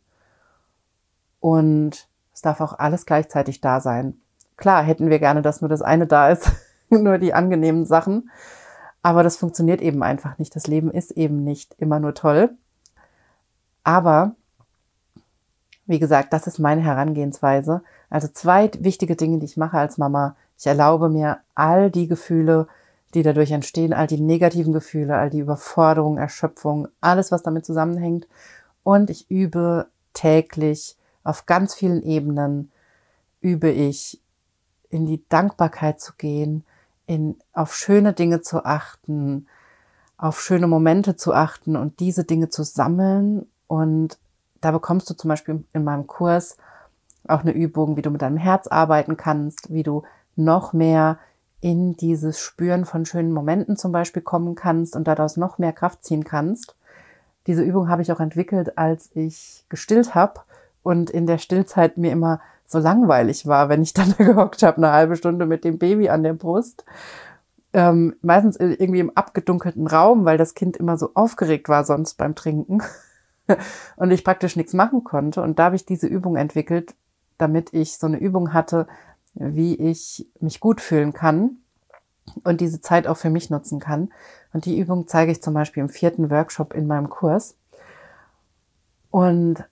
[1.39, 4.19] und es darf auch alles gleichzeitig da sein.
[4.58, 6.51] Klar, hätten wir gerne, dass nur das eine da ist,
[6.89, 8.30] nur die angenehmen Sachen,
[9.08, 10.54] aber das funktioniert eben einfach nicht.
[10.54, 12.50] Das Leben ist eben nicht immer nur toll.
[13.86, 14.36] Aber,
[15.86, 17.84] wie gesagt, das ist meine Herangehensweise.
[18.10, 20.36] Also zwei wichtige Dinge, die ich mache als Mama.
[20.58, 22.67] Ich erlaube mir all die Gefühle,
[23.13, 28.28] die dadurch entstehen, all die negativen Gefühle, all die Überforderung, Erschöpfung, alles, was damit zusammenhängt.
[28.84, 32.74] Und ich übe täglich auf ganz vielen Ebenen,
[33.39, 34.22] übe ich
[34.89, 36.65] in die Dankbarkeit zu gehen,
[37.08, 39.48] in, auf schöne Dinge zu achten,
[40.17, 43.48] auf schöne Momente zu achten und diese Dinge zu sammeln.
[43.65, 44.20] Und
[44.62, 46.58] da bekommst du zum Beispiel in meinem Kurs
[47.28, 50.04] auch eine Übung, wie du mit deinem Herz arbeiten kannst, wie du
[50.36, 51.17] noch mehr
[51.60, 56.04] in dieses Spüren von schönen Momenten zum Beispiel kommen kannst und daraus noch mehr Kraft
[56.04, 56.76] ziehen kannst.
[57.48, 60.41] Diese Übung habe ich auch entwickelt, als ich gestillt habe
[60.84, 64.77] und in der Stillzeit mir immer so langweilig war, wenn ich dann da gehockt habe,
[64.77, 66.86] eine halbe Stunde mit dem Baby an der Brust.
[67.73, 72.34] Ähm, meistens irgendwie im abgedunkelten Raum, weil das Kind immer so aufgeregt war sonst beim
[72.36, 72.82] Trinken
[73.97, 75.41] und ich praktisch nichts machen konnte.
[75.41, 76.95] Und da habe ich diese Übung entwickelt,
[77.38, 78.88] damit ich so eine Übung hatte,
[79.34, 81.58] wie ich mich gut fühlen kann
[82.43, 84.12] und diese Zeit auch für mich nutzen kann.
[84.53, 87.58] Und die Übung zeige ich zum Beispiel im vierten Workshop in meinem Kurs.
[89.12, 89.63] Und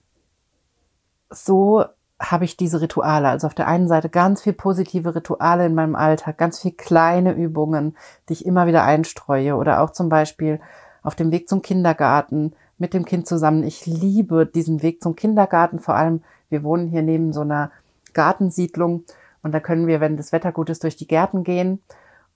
[1.30, 1.84] so
[2.18, 3.28] habe ich diese Rituale.
[3.28, 7.32] Also auf der einen Seite ganz viel positive Rituale in meinem Alltag, ganz viel kleine
[7.32, 7.96] Übungen,
[8.28, 10.60] die ich immer wieder einstreue oder auch zum Beispiel
[11.02, 13.64] auf dem Weg zum Kindergarten mit dem Kind zusammen.
[13.64, 15.78] Ich liebe diesen Weg zum Kindergarten.
[15.78, 17.70] Vor allem, wir wohnen hier neben so einer
[18.14, 19.04] Gartensiedlung
[19.42, 21.80] und da können wir, wenn das Wetter gut ist, durch die Gärten gehen.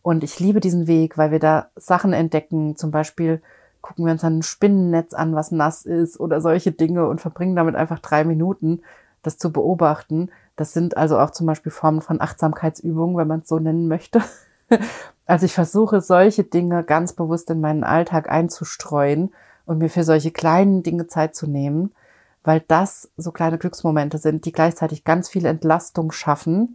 [0.02, 2.76] Und ich liebe diesen Weg, weil wir da Sachen entdecken.
[2.76, 3.42] Zum Beispiel
[3.82, 7.74] gucken wir uns ein Spinnennetz an, was nass ist oder solche Dinge und verbringen damit
[7.74, 8.82] einfach drei Minuten
[9.22, 10.30] das zu beobachten.
[10.56, 14.22] Das sind also auch zum Beispiel Formen von Achtsamkeitsübungen, wenn man es so nennen möchte.
[15.26, 19.32] Also ich versuche solche Dinge ganz bewusst in meinen Alltag einzustreuen
[19.64, 21.92] und mir für solche kleinen Dinge Zeit zu nehmen,
[22.42, 26.74] weil das so kleine Glücksmomente sind, die gleichzeitig ganz viel Entlastung schaffen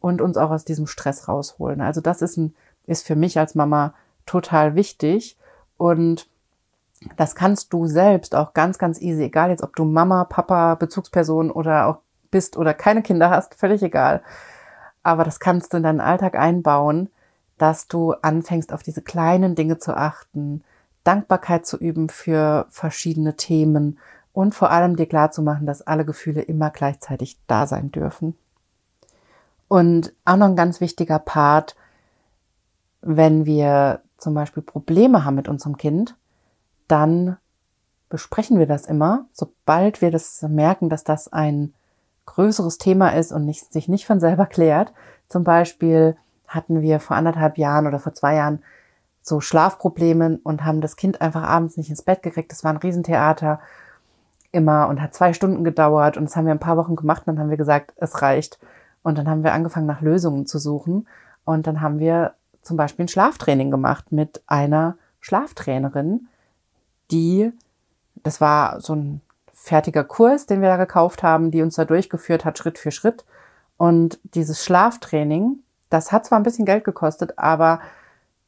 [0.00, 1.80] und uns auch aus diesem Stress rausholen.
[1.80, 3.94] Also das ist ein, ist für mich als Mama
[4.26, 5.38] total wichtig
[5.76, 6.28] und
[7.16, 11.50] das kannst du selbst auch ganz, ganz easy, egal jetzt, ob du Mama, Papa, Bezugsperson
[11.50, 11.98] oder auch
[12.30, 14.22] bist oder keine Kinder hast, völlig egal.
[15.02, 17.10] Aber das kannst du in deinen Alltag einbauen,
[17.58, 20.64] dass du anfängst, auf diese kleinen Dinge zu achten,
[21.04, 23.98] Dankbarkeit zu üben für verschiedene Themen
[24.32, 28.36] und vor allem dir klar zu machen, dass alle Gefühle immer gleichzeitig da sein dürfen.
[29.68, 31.76] Und auch noch ein ganz wichtiger Part,
[33.00, 36.16] wenn wir zum Beispiel Probleme haben mit unserem Kind,
[36.88, 37.36] dann
[38.08, 41.74] besprechen wir das immer, sobald wir das merken, dass das ein
[42.26, 44.92] größeres Thema ist und nicht, sich nicht von selber klärt.
[45.28, 46.16] Zum Beispiel
[46.46, 48.62] hatten wir vor anderthalb Jahren oder vor zwei Jahren
[49.22, 52.52] so Schlafprobleme und haben das Kind einfach abends nicht ins Bett gekriegt.
[52.52, 53.60] Das war ein Riesentheater
[54.52, 57.34] immer und hat zwei Stunden gedauert und das haben wir ein paar Wochen gemacht und
[57.34, 58.58] dann haben wir gesagt, es reicht.
[59.02, 61.08] Und dann haben wir angefangen nach Lösungen zu suchen
[61.44, 66.28] und dann haben wir zum Beispiel ein Schlaftraining gemacht mit einer Schlaftrainerin,
[67.14, 67.52] die,
[68.22, 69.20] das war so ein
[69.52, 73.24] fertiger Kurs, den wir da gekauft haben, die uns da durchgeführt hat, Schritt für Schritt.
[73.76, 77.80] Und dieses Schlaftraining, das hat zwar ein bisschen Geld gekostet, aber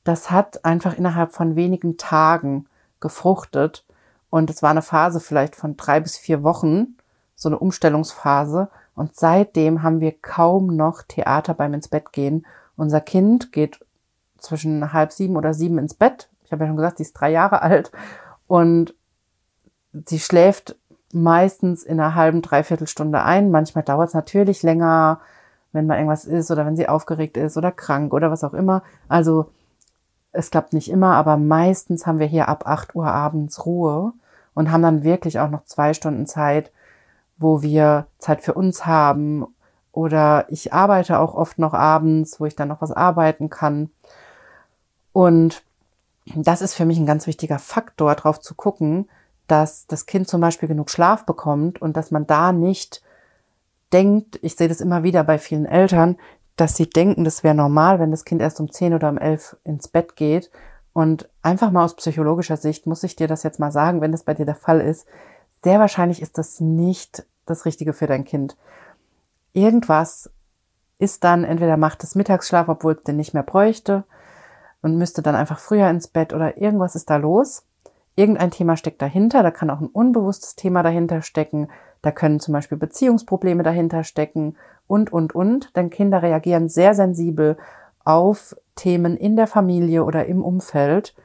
[0.05, 2.67] das hat einfach innerhalb von wenigen Tagen
[3.01, 3.85] gefruchtet.
[4.31, 6.97] Und es war eine Phase vielleicht von drei bis vier Wochen,
[7.35, 8.69] so eine Umstellungsphase.
[8.95, 12.47] Und seitdem haben wir kaum noch Theater beim ins Bett gehen.
[12.77, 13.85] Unser Kind geht
[14.39, 16.29] zwischen halb sieben oder sieben ins Bett.
[16.45, 17.91] Ich habe ja schon gesagt, sie ist drei Jahre alt.
[18.47, 18.95] Und
[19.93, 20.77] sie schläft
[21.13, 23.51] meistens in einer halben, dreiviertel Stunde ein.
[23.51, 25.21] Manchmal dauert es natürlich länger,
[25.73, 28.83] wenn mal irgendwas ist oder wenn sie aufgeregt ist oder krank oder was auch immer.
[29.09, 29.51] Also
[30.33, 34.13] es klappt nicht immer, aber meistens haben wir hier ab 8 Uhr abends Ruhe
[34.55, 36.71] und haben dann wirklich auch noch zwei Stunden Zeit,
[37.39, 39.47] wo wir Zeit für uns haben.
[39.93, 43.91] Oder ich arbeite auch oft noch abends, wo ich dann noch was arbeiten kann.
[45.13, 45.63] Und
[46.35, 49.09] das ist für mich ein ganz wichtiger Faktor, darauf zu gucken,
[49.47, 53.03] dass das Kind zum Beispiel genug Schlaf bekommt und dass man da nicht
[53.93, 56.17] denkt, ich sehe das immer wieder bei vielen Eltern,
[56.57, 59.57] dass sie denken, das wäre normal, wenn das Kind erst um 10 oder um 11
[59.63, 60.51] ins Bett geht.
[60.93, 64.25] Und einfach mal aus psychologischer Sicht muss ich dir das jetzt mal sagen, wenn das
[64.25, 65.07] bei dir der Fall ist,
[65.63, 68.57] sehr wahrscheinlich ist das nicht das Richtige für dein Kind.
[69.53, 70.31] Irgendwas
[70.99, 74.05] ist dann, entweder macht es Mittagsschlaf, obwohl es den nicht mehr bräuchte
[74.87, 77.65] und müsste dann einfach früher ins Bett oder irgendwas ist da los.
[78.15, 81.67] Irgendein Thema steckt dahinter, da kann auch ein unbewusstes Thema dahinter stecken,
[82.03, 84.55] da können zum Beispiel Beziehungsprobleme dahinter stecken
[84.87, 85.75] und, und, und.
[85.75, 87.57] Denn Kinder reagieren sehr sensibel
[88.05, 91.17] auf Themen in der Familie oder im Umfeld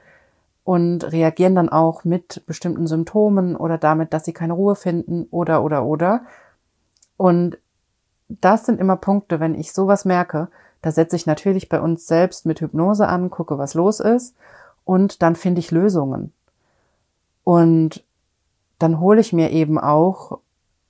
[0.64, 5.64] und reagieren dann auch mit bestimmten Symptomen oder damit, dass sie keine Ruhe finden oder,
[5.64, 6.24] oder, oder.
[7.16, 7.60] Und
[8.28, 10.48] das sind immer Punkte, wenn ich sowas merke,
[10.82, 14.36] da setze ich natürlich bei uns selbst mit Hypnose an, gucke, was los ist
[14.84, 16.34] und dann finde ich Lösungen.
[17.44, 18.04] Und
[18.80, 20.40] dann hole ich mir eben auch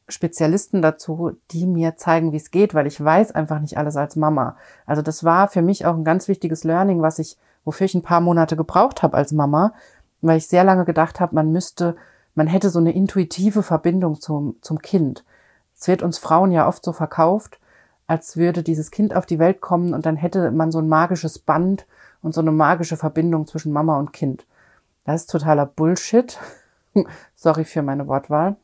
[0.07, 4.15] Spezialisten dazu, die mir zeigen, wie es geht, weil ich weiß einfach nicht alles als
[4.15, 4.57] Mama.
[4.85, 8.01] Also das war für mich auch ein ganz wichtiges Learning, was ich, wofür ich ein
[8.01, 9.73] paar Monate gebraucht habe als Mama,
[10.21, 11.95] weil ich sehr lange gedacht habe, man müsste,
[12.35, 15.23] man hätte so eine intuitive Verbindung zum, zum Kind.
[15.75, 17.59] Es wird uns Frauen ja oft so verkauft,
[18.11, 21.39] als würde dieses Kind auf die Welt kommen und dann hätte man so ein magisches
[21.39, 21.85] Band
[22.21, 24.45] und so eine magische Verbindung zwischen Mama und Kind.
[25.05, 26.37] Das ist totaler Bullshit.
[27.37, 28.57] Sorry für meine Wortwahl.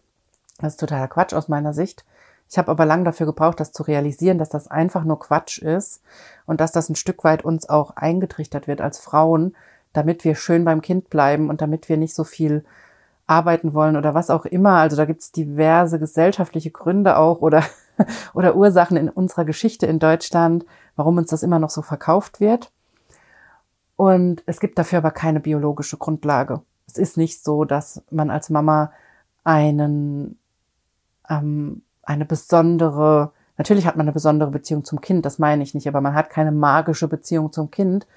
[0.60, 2.03] Das ist totaler Quatsch aus meiner Sicht.
[2.49, 6.01] Ich habe aber lang dafür gebraucht, das zu realisieren, dass das einfach nur Quatsch ist
[6.45, 9.55] und dass das ein Stück weit uns auch eingetrichtert wird als Frauen,
[9.93, 12.65] damit wir schön beim Kind bleiben und damit wir nicht so viel
[13.27, 14.73] arbeiten wollen oder was auch immer.
[14.73, 17.63] Also da gibt es diverse gesellschaftliche Gründe auch oder,
[18.33, 22.71] oder Ursachen in unserer Geschichte in Deutschland, warum uns das immer noch so verkauft wird.
[23.95, 26.62] Und es gibt dafür aber keine biologische Grundlage.
[26.88, 28.91] Es ist nicht so, dass man als Mama
[29.43, 30.38] einen
[31.29, 35.88] ähm, eine besondere, natürlich hat man eine besondere Beziehung zum Kind, das meine ich nicht,
[35.88, 38.07] aber man hat keine magische Beziehung zum Kind,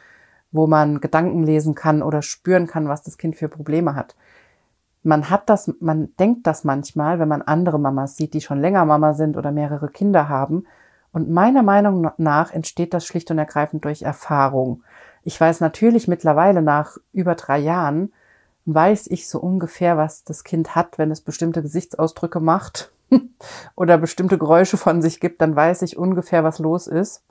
[0.52, 4.14] wo man Gedanken lesen kann oder spüren kann, was das Kind für Probleme hat.
[5.02, 8.84] Man hat das, man denkt das manchmal, wenn man andere Mamas sieht, die schon länger
[8.84, 10.66] Mama sind oder mehrere Kinder haben.
[11.12, 14.82] Und meiner Meinung nach entsteht das schlicht und ergreifend durch Erfahrung.
[15.22, 18.12] Ich weiß natürlich mittlerweile nach über drei Jahren,
[18.66, 22.92] weiß ich so ungefähr, was das Kind hat, wenn es bestimmte Gesichtsausdrücke macht
[23.74, 27.24] oder bestimmte Geräusche von sich gibt, dann weiß ich ungefähr, was los ist.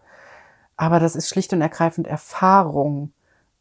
[0.76, 3.12] Aber das ist schlicht und ergreifend Erfahrung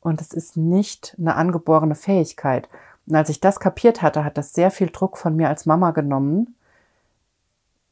[0.00, 2.68] und es ist nicht eine angeborene Fähigkeit.
[3.08, 5.92] Und als ich das kapiert hatte, hat das sehr viel Druck von mir als Mama
[5.92, 6.54] genommen,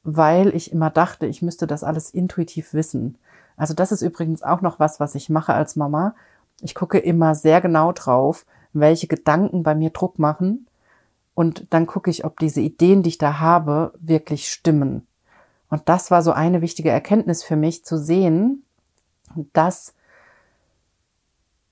[0.04, 3.18] weil ich immer dachte, ich müsste das alles intuitiv wissen.
[3.56, 6.14] Also das ist übrigens auch noch was, was ich mache als Mama.
[6.60, 10.66] Ich gucke immer sehr genau drauf, welche Gedanken bei mir Druck machen
[11.36, 15.06] und dann gucke ich, ob diese Ideen, die ich da habe, wirklich stimmen.
[15.68, 18.64] Und das war so eine wichtige Erkenntnis für mich, zu sehen,
[19.52, 19.92] dass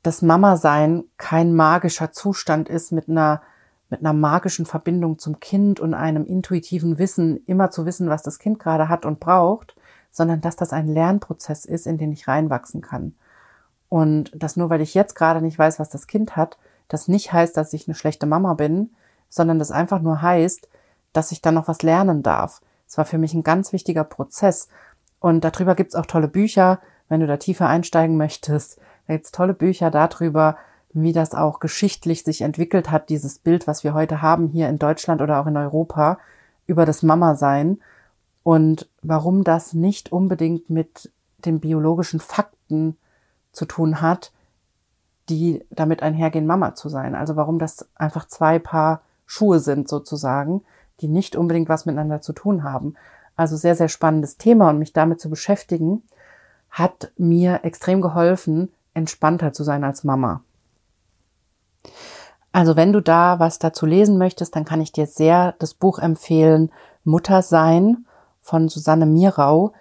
[0.04, 3.42] das Mama-Sein kein magischer Zustand ist mit einer,
[3.88, 8.38] mit einer magischen Verbindung zum Kind und einem intuitiven Wissen, immer zu wissen, was das
[8.38, 9.74] Kind gerade hat und braucht,
[10.10, 13.14] sondern dass das ein Lernprozess ist, in den ich reinwachsen kann.
[13.88, 17.32] Und dass nur weil ich jetzt gerade nicht weiß, was das Kind hat, das nicht
[17.32, 18.90] heißt, dass ich eine schlechte Mama bin,
[19.30, 20.68] sondern das einfach nur heißt,
[21.14, 22.60] dass ich dann noch was lernen darf.
[22.86, 24.68] Es war für mich ein ganz wichtiger Prozess.
[25.18, 28.78] Und darüber gibt's auch tolle Bücher, wenn du da tiefer einsteigen möchtest.
[29.06, 30.56] Da gibt's tolle Bücher darüber,
[30.92, 34.78] wie das auch geschichtlich sich entwickelt hat, dieses Bild, was wir heute haben hier in
[34.78, 36.18] Deutschland oder auch in Europa,
[36.66, 37.80] über das Mama-Sein
[38.42, 42.96] und warum das nicht unbedingt mit den biologischen Fakten
[43.52, 44.32] zu tun hat,
[45.28, 47.14] die damit einhergehen, Mama zu sein.
[47.14, 50.62] Also warum das einfach zwei Paar Schuhe sind sozusagen,
[51.00, 52.94] die nicht unbedingt was miteinander zu tun haben.
[53.36, 56.02] Also sehr, sehr spannendes Thema und mich damit zu beschäftigen,
[56.70, 60.42] hat mir extrem geholfen, entspannter zu sein als Mama.
[62.52, 65.98] Also wenn du da was dazu lesen möchtest, dann kann ich dir sehr das Buch
[65.98, 66.70] empfehlen,
[67.02, 68.07] Mutter sein
[68.40, 69.72] von Susanne Mirau,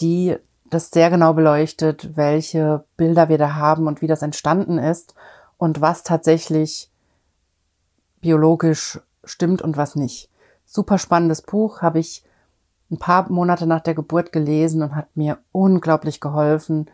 [0.00, 0.36] die
[0.70, 5.14] das sehr genau beleuchtet, welche Bilder wir da haben und wie das entstanden ist
[5.58, 6.90] und was tatsächlich
[8.20, 10.30] biologisch stimmt und was nicht.
[10.64, 12.24] Super spannendes Buch, habe ich
[12.90, 16.88] ein paar Monate nach der Geburt gelesen und hat mir unglaublich geholfen,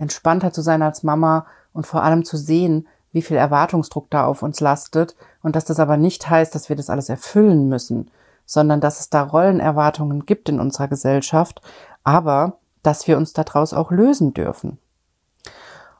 [0.00, 4.42] entspannter zu sein als Mama und vor allem zu sehen, wie viel Erwartungsdruck da auf
[4.42, 8.10] uns lastet und dass das aber nicht heißt, dass wir das alles erfüllen müssen,
[8.46, 11.60] sondern dass es da Rollenerwartungen gibt in unserer Gesellschaft,
[12.02, 14.78] aber dass wir uns daraus auch lösen dürfen.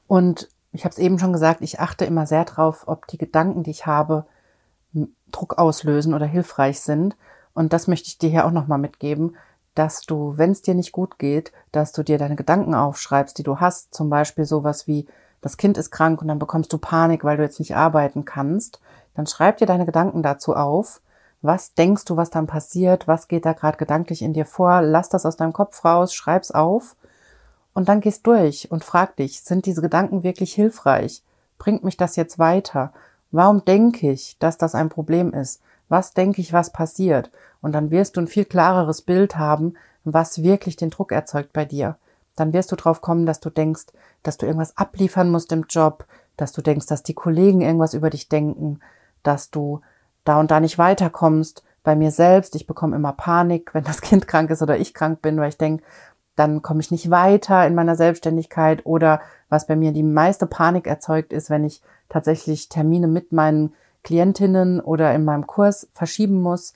[0.06, 3.64] Und ich habe es eben schon gesagt, ich achte immer sehr drauf, ob die Gedanken,
[3.64, 4.26] die ich habe,
[5.30, 7.16] Druck auslösen oder hilfreich sind.
[7.54, 9.36] Und das möchte ich dir hier auch nochmal mitgeben,
[9.74, 13.42] dass du, wenn es dir nicht gut geht, dass du dir deine Gedanken aufschreibst, die
[13.42, 13.94] du hast.
[13.94, 15.06] Zum Beispiel sowas wie,
[15.40, 18.80] das Kind ist krank und dann bekommst du Panik, weil du jetzt nicht arbeiten kannst.
[19.14, 21.00] Dann schreib dir deine Gedanken dazu auf.
[21.42, 23.08] Was denkst du, was dann passiert?
[23.08, 24.82] Was geht da gerade gedanklich in dir vor?
[24.82, 26.96] Lass das aus deinem Kopf raus, schreib's auf
[27.72, 31.22] und dann gehst durch und frag dich, sind diese Gedanken wirklich hilfreich?
[31.58, 32.92] Bringt mich das jetzt weiter?
[33.30, 35.62] Warum denke ich, dass das ein Problem ist?
[35.88, 37.30] Was denke ich, was passiert?
[37.62, 41.64] Und dann wirst du ein viel klareres Bild haben, was wirklich den Druck erzeugt bei
[41.64, 41.96] dir.
[42.36, 43.86] Dann wirst du drauf kommen, dass du denkst,
[44.22, 48.08] dass du irgendwas abliefern musst im Job, dass du denkst, dass die Kollegen irgendwas über
[48.08, 48.80] dich denken,
[49.22, 49.80] dass du
[50.24, 51.62] da und da nicht weiterkommst.
[51.82, 55.22] Bei mir selbst, ich bekomme immer Panik, wenn das Kind krank ist oder ich krank
[55.22, 55.82] bin, weil ich denke,
[56.36, 59.20] dann komme ich nicht weiter in meiner Selbstständigkeit oder
[59.50, 64.80] was bei mir die meiste Panik erzeugt ist, wenn ich tatsächlich Termine mit meinen Klientinnen
[64.80, 66.72] oder in meinem Kurs verschieben muss.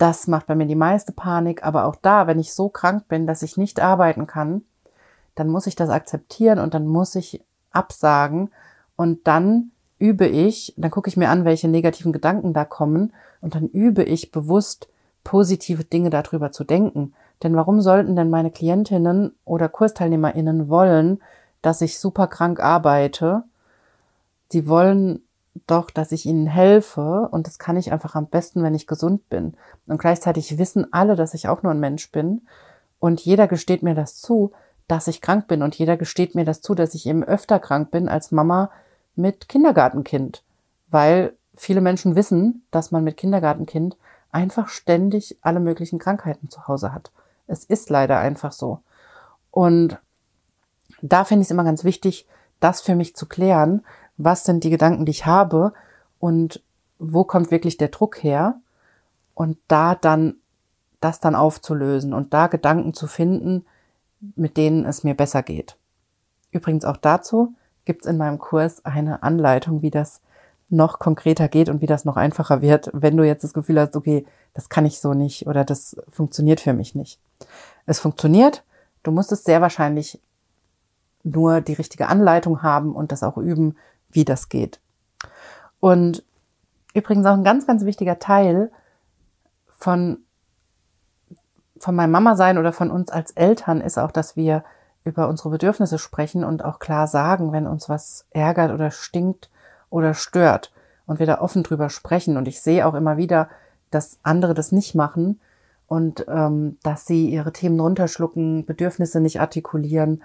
[0.00, 1.62] Das macht bei mir die meiste Panik.
[1.62, 4.62] Aber auch da, wenn ich so krank bin, dass ich nicht arbeiten kann,
[5.34, 8.50] dann muss ich das akzeptieren und dann muss ich absagen
[8.96, 13.54] und dann übe ich, dann gucke ich mir an, welche negativen Gedanken da kommen und
[13.54, 14.88] dann übe ich bewusst
[15.22, 17.12] positive Dinge darüber zu denken.
[17.42, 21.20] Denn warum sollten denn meine Klientinnen oder Kursteilnehmerinnen wollen,
[21.60, 23.42] dass ich super krank arbeite?
[24.48, 25.24] Sie wollen
[25.66, 29.28] doch, dass ich ihnen helfe und das kann ich einfach am besten, wenn ich gesund
[29.28, 29.54] bin.
[29.86, 32.42] Und gleichzeitig wissen alle, dass ich auch nur ein Mensch bin
[32.98, 34.52] und jeder gesteht mir das zu,
[34.86, 37.90] dass ich krank bin und jeder gesteht mir das zu, dass ich eben öfter krank
[37.90, 38.70] bin als Mama
[39.16, 40.42] mit Kindergartenkind,
[40.90, 43.96] weil viele Menschen wissen, dass man mit Kindergartenkind
[44.32, 47.10] einfach ständig alle möglichen Krankheiten zu Hause hat.
[47.46, 48.80] Es ist leider einfach so.
[49.50, 49.98] Und
[51.02, 52.26] da finde ich es immer ganz wichtig,
[52.60, 53.84] das für mich zu klären.
[54.22, 55.72] Was sind die Gedanken, die ich habe
[56.18, 56.62] und
[56.98, 58.60] wo kommt wirklich der Druck her?
[59.34, 60.34] Und da dann
[61.00, 63.64] das dann aufzulösen und da Gedanken zu finden,
[64.36, 65.78] mit denen es mir besser geht.
[66.50, 67.54] Übrigens auch dazu
[67.86, 70.20] gibt es in meinem Kurs eine Anleitung, wie das
[70.68, 73.96] noch konkreter geht und wie das noch einfacher wird, wenn du jetzt das Gefühl hast,
[73.96, 77.18] okay, das kann ich so nicht oder das funktioniert für mich nicht.
[77.86, 78.62] Es funktioniert,
[79.02, 80.20] du musst es sehr wahrscheinlich
[81.22, 83.76] nur die richtige Anleitung haben und das auch üben,
[84.12, 84.80] wie das geht.
[85.80, 86.24] Und
[86.94, 88.70] übrigens auch ein ganz, ganz wichtiger Teil
[89.68, 90.18] von,
[91.78, 94.64] von meinem Mama sein oder von uns als Eltern ist auch, dass wir
[95.04, 99.50] über unsere Bedürfnisse sprechen und auch klar sagen, wenn uns was ärgert oder stinkt
[99.88, 100.72] oder stört
[101.06, 102.36] und wir da offen drüber sprechen.
[102.36, 103.48] Und ich sehe auch immer wieder,
[103.90, 105.40] dass andere das nicht machen
[105.86, 110.22] und ähm, dass sie ihre Themen runterschlucken, Bedürfnisse nicht artikulieren,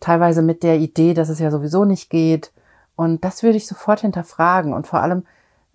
[0.00, 2.52] teilweise mit der Idee, dass es ja sowieso nicht geht.
[2.96, 4.72] Und das würde ich sofort hinterfragen.
[4.72, 5.26] Und vor allem,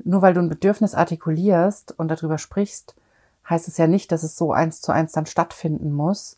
[0.04, 2.96] nur weil du ein Bedürfnis artikulierst und darüber sprichst,
[3.50, 6.38] heißt es ja nicht, dass es so eins zu eins dann stattfinden muss.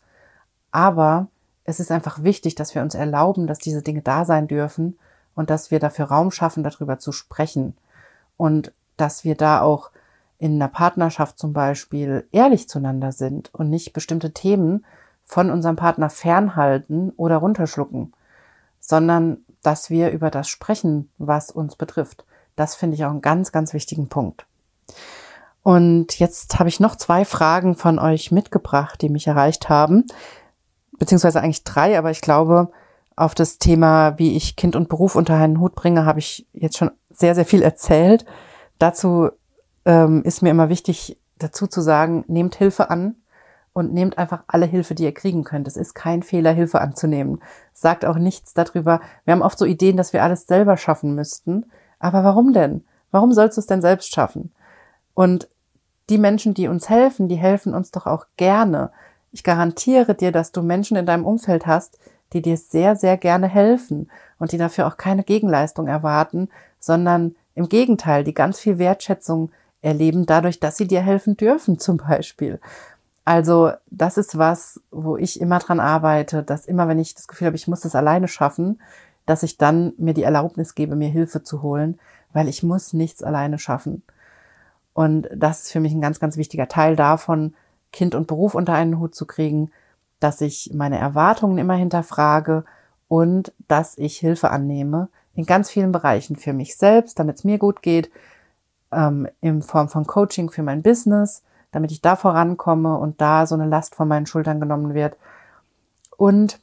[0.70, 1.28] Aber
[1.64, 4.98] es ist einfach wichtig, dass wir uns erlauben, dass diese Dinge da sein dürfen
[5.34, 7.76] und dass wir dafür Raum schaffen, darüber zu sprechen.
[8.36, 9.90] Und dass wir da auch
[10.38, 14.84] in einer Partnerschaft zum Beispiel ehrlich zueinander sind und nicht bestimmte Themen
[15.24, 18.12] von unserem Partner fernhalten oder runterschlucken,
[18.80, 22.24] sondern dass wir über das sprechen, was uns betrifft.
[22.56, 24.46] Das finde ich auch einen ganz, ganz wichtigen Punkt.
[25.62, 30.04] Und jetzt habe ich noch zwei Fragen von euch mitgebracht, die mich erreicht haben,
[30.98, 32.70] beziehungsweise eigentlich drei, aber ich glaube,
[33.14, 36.76] auf das Thema, wie ich Kind und Beruf unter einen Hut bringe, habe ich jetzt
[36.76, 38.24] schon sehr, sehr viel erzählt.
[38.78, 39.30] Dazu
[39.84, 43.16] ähm, ist mir immer wichtig, dazu zu sagen, nehmt Hilfe an
[43.72, 45.66] und nehmt einfach alle Hilfe, die ihr kriegen könnt.
[45.66, 47.40] Es ist kein Fehler, Hilfe anzunehmen.
[47.72, 49.00] Sagt auch nichts darüber.
[49.24, 51.66] Wir haben oft so Ideen, dass wir alles selber schaffen müssten.
[51.98, 52.84] Aber warum denn?
[53.10, 54.52] Warum sollst du es denn selbst schaffen?
[55.14, 55.48] Und
[56.10, 58.90] die Menschen, die uns helfen, die helfen uns doch auch gerne.
[59.30, 61.98] Ich garantiere dir, dass du Menschen in deinem Umfeld hast,
[62.32, 67.68] die dir sehr, sehr gerne helfen und die dafür auch keine Gegenleistung erwarten, sondern im
[67.68, 69.50] Gegenteil, die ganz viel Wertschätzung
[69.82, 72.60] erleben, dadurch, dass sie dir helfen dürfen, zum Beispiel.
[73.24, 77.46] Also das ist was, wo ich immer dran arbeite, dass immer, wenn ich das Gefühl
[77.46, 78.80] habe, ich muss das alleine schaffen,
[79.26, 82.00] dass ich dann mir die Erlaubnis gebe, mir Hilfe zu holen,
[82.32, 84.02] weil ich muss nichts alleine schaffen.
[84.94, 87.54] Und das ist für mich ein ganz, ganz wichtiger Teil davon,
[87.92, 89.70] Kind und Beruf unter einen Hut zu kriegen,
[90.18, 92.64] dass ich meine Erwartungen immer hinterfrage
[93.08, 97.58] und dass ich Hilfe annehme, in ganz vielen Bereichen für mich selbst, damit es mir
[97.58, 98.10] gut geht,
[98.90, 101.42] ähm, in Form von Coaching für mein Business,
[101.72, 105.16] damit ich da vorankomme und da so eine Last von meinen Schultern genommen wird.
[106.16, 106.60] Und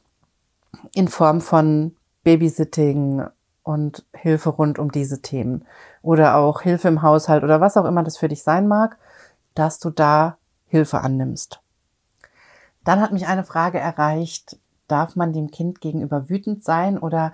[0.94, 3.26] in Form von Babysitting
[3.62, 5.66] und Hilfe rund um diese Themen
[6.02, 8.96] oder auch Hilfe im Haushalt oder was auch immer das für dich sein mag,
[9.54, 11.60] dass du da Hilfe annimmst.
[12.84, 14.58] Dann hat mich eine Frage erreicht,
[14.88, 17.32] darf man dem Kind gegenüber wütend sein oder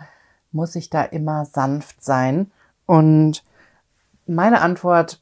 [0.51, 2.51] muss ich da immer sanft sein?
[2.87, 3.45] Und
[4.27, 5.20] meine Antwort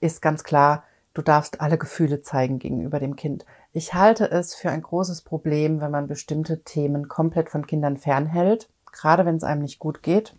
[0.00, 3.44] ist ganz klar, du darfst alle Gefühle zeigen gegenüber dem Kind.
[3.72, 8.68] Ich halte es für ein großes Problem, wenn man bestimmte Themen komplett von Kindern fernhält,
[8.90, 10.34] gerade wenn es einem nicht gut geht.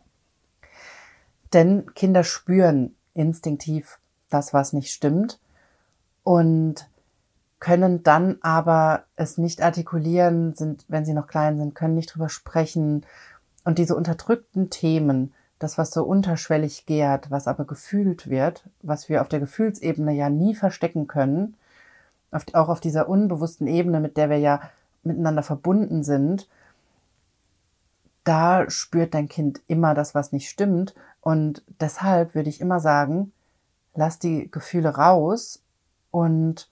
[1.53, 3.99] Denn Kinder spüren instinktiv
[4.29, 5.39] das, was nicht stimmt
[6.23, 6.89] und
[7.59, 12.27] können dann aber es nicht artikulieren, sind, wenn sie noch klein sind, können nicht drüber
[12.27, 13.05] sprechen.
[13.63, 15.33] Und diese unterdrückten Themen,
[15.63, 20.29] das, was so unterschwellig gärt, was aber gefühlt wird, was wir auf der Gefühlsebene ja
[20.29, 21.55] nie verstecken können,
[22.31, 24.61] auch auf dieser unbewussten Ebene, mit der wir ja
[25.03, 26.47] miteinander verbunden sind,
[28.23, 30.95] da spürt dein Kind immer das, was nicht stimmt.
[31.21, 33.31] Und deshalb würde ich immer sagen,
[33.95, 35.61] lass die Gefühle raus
[36.11, 36.69] und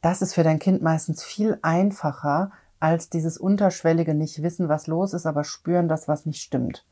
[0.00, 5.12] das ist für dein Kind meistens viel einfacher als dieses unterschwellige nicht wissen, was los
[5.12, 6.84] ist, aber spüren das, was nicht stimmt.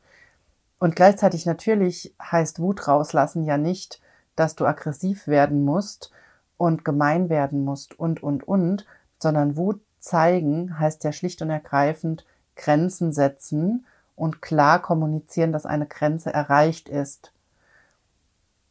[0.79, 4.01] Und gleichzeitig natürlich heißt Wut rauslassen ja nicht,
[4.35, 6.11] dass du aggressiv werden musst
[6.57, 8.85] und gemein werden musst und, und, und,
[9.19, 12.25] sondern Wut zeigen heißt ja schlicht und ergreifend
[12.55, 17.31] Grenzen setzen und klar kommunizieren, dass eine Grenze erreicht ist.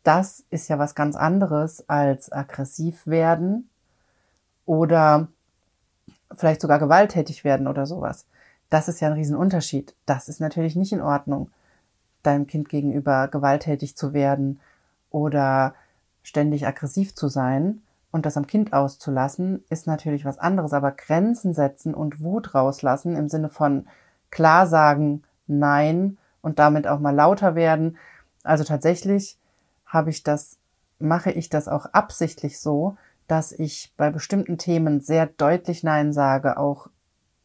[0.03, 3.69] Das ist ja was ganz anderes als aggressiv werden
[4.67, 5.29] oder
[6.35, 8.27] vielleicht sogar gewalttätig werden oder sowas.
[8.71, 9.95] Das ist ja ein Riesenunterschied.
[10.07, 11.51] Das ist natürlich nicht in Ordnung,
[12.27, 14.61] deinem Kind gegenüber gewalttätig zu werden
[15.11, 15.75] oder
[16.23, 20.73] ständig aggressiv zu sein und das am Kind auszulassen, ist natürlich was anderes.
[20.73, 23.87] Aber Grenzen setzen und Wut rauslassen im Sinne von
[24.31, 27.97] klar sagen, nein und damit auch mal lauter werden.
[28.43, 29.39] Also tatsächlich
[29.85, 30.59] habe ich das,
[30.99, 32.97] mache ich das auch absichtlich so,
[33.27, 36.89] dass ich bei bestimmten Themen sehr deutlich Nein sage, auch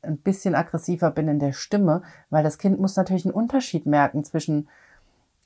[0.01, 4.23] ein bisschen aggressiver bin in der Stimme, weil das Kind muss natürlich einen Unterschied merken
[4.23, 4.69] zwischen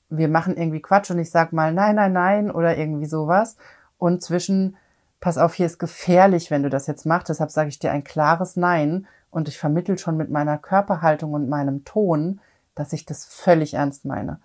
[0.09, 3.57] wir machen irgendwie Quatsch und ich sag mal nein, nein, nein oder irgendwie sowas
[3.97, 4.77] und zwischen
[5.19, 8.03] pass auf, hier ist gefährlich, wenn du das jetzt machst, deshalb sage ich dir ein
[8.03, 12.39] klares Nein und ich vermittel schon mit meiner Körperhaltung und meinem Ton,
[12.75, 14.39] dass ich das völlig ernst meine.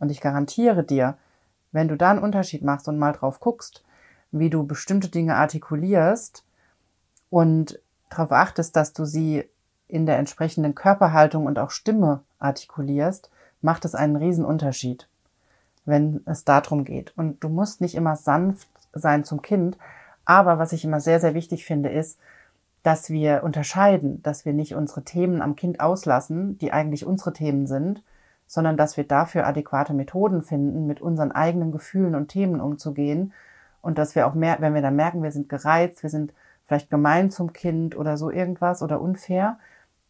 [0.00, 1.16] Und ich garantiere dir,
[1.70, 3.84] wenn du da einen Unterschied machst und mal drauf guckst,
[4.32, 6.44] wie du bestimmte Dinge artikulierst
[7.30, 9.48] und darauf achtest, dass du sie
[9.88, 13.30] in der entsprechenden Körperhaltung und auch Stimme artikulierst,
[13.60, 15.08] macht es einen riesen Unterschied,
[15.84, 17.12] wenn es darum geht.
[17.16, 19.78] Und du musst nicht immer sanft sein zum Kind,
[20.24, 22.18] aber was ich immer sehr, sehr wichtig finde, ist,
[22.82, 27.66] dass wir unterscheiden, dass wir nicht unsere Themen am Kind auslassen, die eigentlich unsere Themen
[27.66, 28.02] sind,
[28.46, 33.32] sondern dass wir dafür adäquate Methoden finden, mit unseren eigenen Gefühlen und Themen umzugehen
[33.80, 36.32] und dass wir auch mehr, wenn wir dann merken, wir sind gereizt, wir sind
[36.66, 39.58] vielleicht gemein zum Kind oder so irgendwas oder unfair,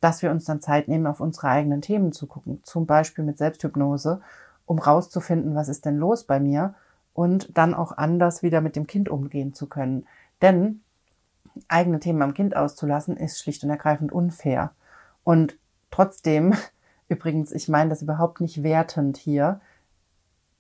[0.01, 3.39] dass wir uns dann Zeit nehmen, auf unsere eigenen Themen zu gucken, zum Beispiel mit
[3.39, 4.21] Selbsthypnose,
[4.67, 6.75] um rauszufinden, was ist denn los bei mir
[7.13, 10.07] und dann auch anders wieder mit dem Kind umgehen zu können.
[10.43, 10.81] Denn
[11.69, 14.73] eigene Themen am Kind auszulassen, ist schlicht und ergreifend unfair.
[15.23, 15.57] Und
[15.91, 16.55] trotzdem,
[17.09, 19.61] übrigens, ich meine das überhaupt nicht wertend hier,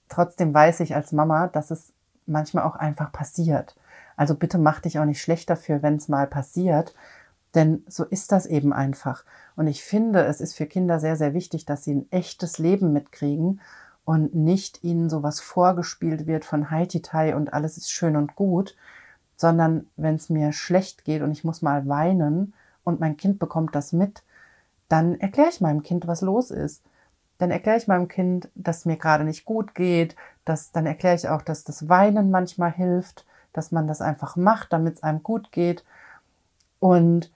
[0.08, 1.92] trotzdem weiß ich als Mama, dass es
[2.26, 3.76] manchmal auch einfach passiert.
[4.16, 6.94] Also bitte mach dich auch nicht schlecht dafür, wenn es mal passiert,
[7.54, 9.24] denn so ist das eben einfach.
[9.56, 12.92] Und ich finde, es ist für Kinder sehr, sehr wichtig, dass sie ein echtes Leben
[12.92, 13.60] mitkriegen
[14.04, 18.76] und nicht ihnen sowas vorgespielt wird von Haititai und alles ist schön und gut,
[19.36, 22.54] sondern wenn es mir schlecht geht und ich muss mal weinen
[22.84, 24.22] und mein Kind bekommt das mit,
[24.88, 26.82] dann erkläre ich meinem Kind, was los ist.
[27.38, 31.28] Dann erkläre ich meinem Kind, dass mir gerade nicht gut geht, dass, dann erkläre ich
[31.28, 33.24] auch, dass das Weinen manchmal hilft,
[33.54, 35.84] dass man das einfach macht, damit es einem gut geht.
[36.78, 37.30] Und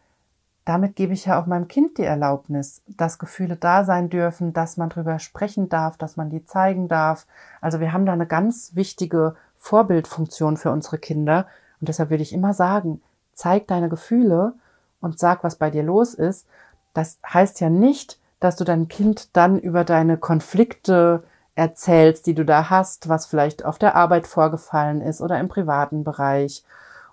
[0.67, 4.77] damit gebe ich ja auch meinem Kind die Erlaubnis, dass Gefühle da sein dürfen, dass
[4.77, 7.27] man drüber sprechen darf, dass man die zeigen darf.
[7.63, 11.47] Also wir haben da eine ganz wichtige Vorbildfunktion für unsere Kinder.
[11.81, 13.01] Und deshalb würde ich immer sagen,
[13.33, 14.53] zeig deine Gefühle
[15.01, 16.47] und sag, was bei dir los ist.
[16.93, 21.23] Das heißt ja nicht, dass du deinem Kind dann über deine Konflikte
[21.59, 26.05] erzählst, die du da hast, was vielleicht auf der Arbeit vorgefallen ist oder im privaten
[26.05, 26.63] Bereich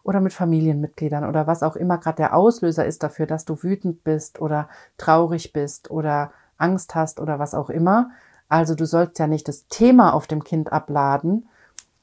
[0.03, 4.03] oder mit Familienmitgliedern oder was auch immer gerade der Auslöser ist dafür, dass du wütend
[4.03, 4.69] bist oder
[4.99, 8.11] traurig bist oder Angst hast oder was auch immer.
[8.47, 11.49] Also du sollst ja nicht das Thema auf dem Kind abladen,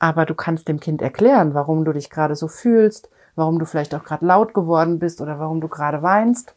[0.00, 3.94] aber du kannst dem Kind erklären, warum du dich gerade so fühlst, warum du vielleicht
[3.94, 6.56] auch gerade laut geworden bist oder warum du gerade weinst.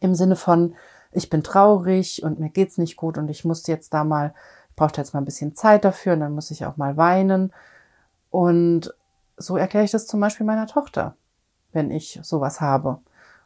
[0.00, 0.74] Im Sinne von,
[1.12, 4.32] ich bin traurig und mir geht's nicht gut und ich muss jetzt da mal,
[4.78, 7.52] braucht jetzt mal ein bisschen Zeit dafür und dann muss ich auch mal weinen.
[8.30, 8.94] Und
[9.36, 11.16] so erkläre ich das zum Beispiel meiner Tochter,
[11.72, 12.98] wenn ich sowas habe.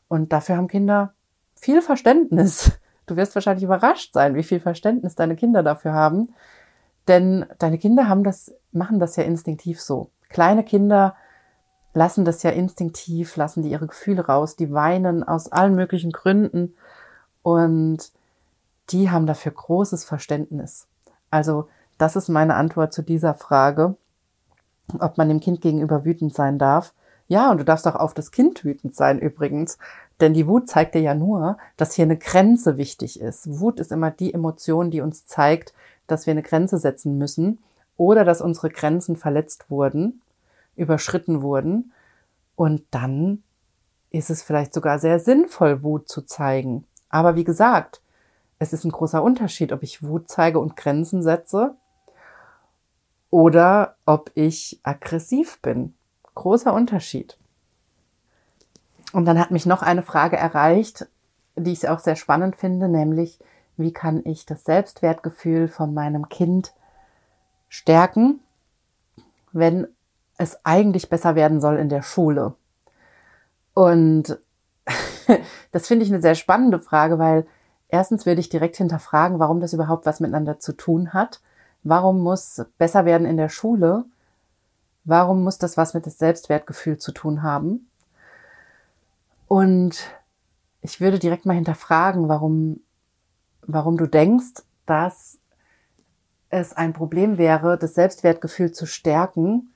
[0.09, 1.15] Und dafür haben Kinder
[1.57, 2.73] viel Verständnis.
[3.07, 6.35] Du wirst wahrscheinlich überrascht sein, wie viel Verständnis deine Kinder dafür haben.
[7.09, 10.11] Denn deine Kinder haben das, machen das ja instinktiv so.
[10.29, 11.17] Kleine Kinder
[11.95, 16.75] lassen das ja instinktiv, lassen die ihre Gefühle raus, die weinen aus allen möglichen Gründen
[17.43, 18.13] und
[18.91, 20.87] die haben dafür großes Verständnis.
[21.33, 21.69] Also
[21.99, 23.97] das ist meine Antwort zu dieser Frage,
[24.99, 26.93] ob man dem Kind gegenüber wütend sein darf.
[27.27, 29.79] Ja, und du darfst auch auf das Kind wütend sein übrigens,
[30.21, 33.59] denn die Wut zeigt dir ja nur, dass hier eine Grenze wichtig ist.
[33.61, 35.73] Wut ist immer die Emotion, die uns zeigt,
[36.07, 37.59] dass wir eine Grenze setzen müssen
[37.97, 40.21] oder dass unsere Grenzen verletzt wurden,
[40.77, 41.93] überschritten wurden.
[42.57, 43.43] Und dann
[44.11, 46.85] ist es vielleicht sogar sehr sinnvoll, Wut zu zeigen.
[47.09, 48.02] Aber wie gesagt,
[48.63, 51.75] es ist ein großer Unterschied, ob ich Wut zeige und Grenzen setze
[53.29, 55.95] oder ob ich aggressiv bin.
[56.35, 57.37] Großer Unterschied.
[59.13, 61.07] Und dann hat mich noch eine Frage erreicht,
[61.57, 63.39] die ich auch sehr spannend finde, nämlich,
[63.77, 66.73] wie kann ich das Selbstwertgefühl von meinem Kind
[67.69, 68.41] stärken,
[69.53, 69.89] wenn
[70.39, 72.55] es eigentlich besser werden soll in der Schule?
[73.75, 74.39] Und
[75.73, 77.47] das finde ich eine sehr spannende Frage, weil
[77.93, 81.41] erstens würde ich direkt hinterfragen, warum das überhaupt was miteinander zu tun hat.
[81.85, 84.05] Warum muss besser werden in der Schule?
[85.05, 87.89] Warum muss das was mit dem Selbstwertgefühl zu tun haben?
[89.47, 90.11] Und
[90.81, 92.81] ich würde direkt mal hinterfragen, warum,
[93.67, 95.39] warum du denkst, dass
[96.49, 99.75] es ein Problem wäre, das Selbstwertgefühl zu stärken,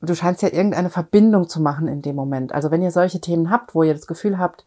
[0.00, 2.52] du scheinst ja irgendeine Verbindung zu machen in dem Moment.
[2.52, 4.64] Also wenn ihr solche Themen habt, wo ihr das Gefühl habt,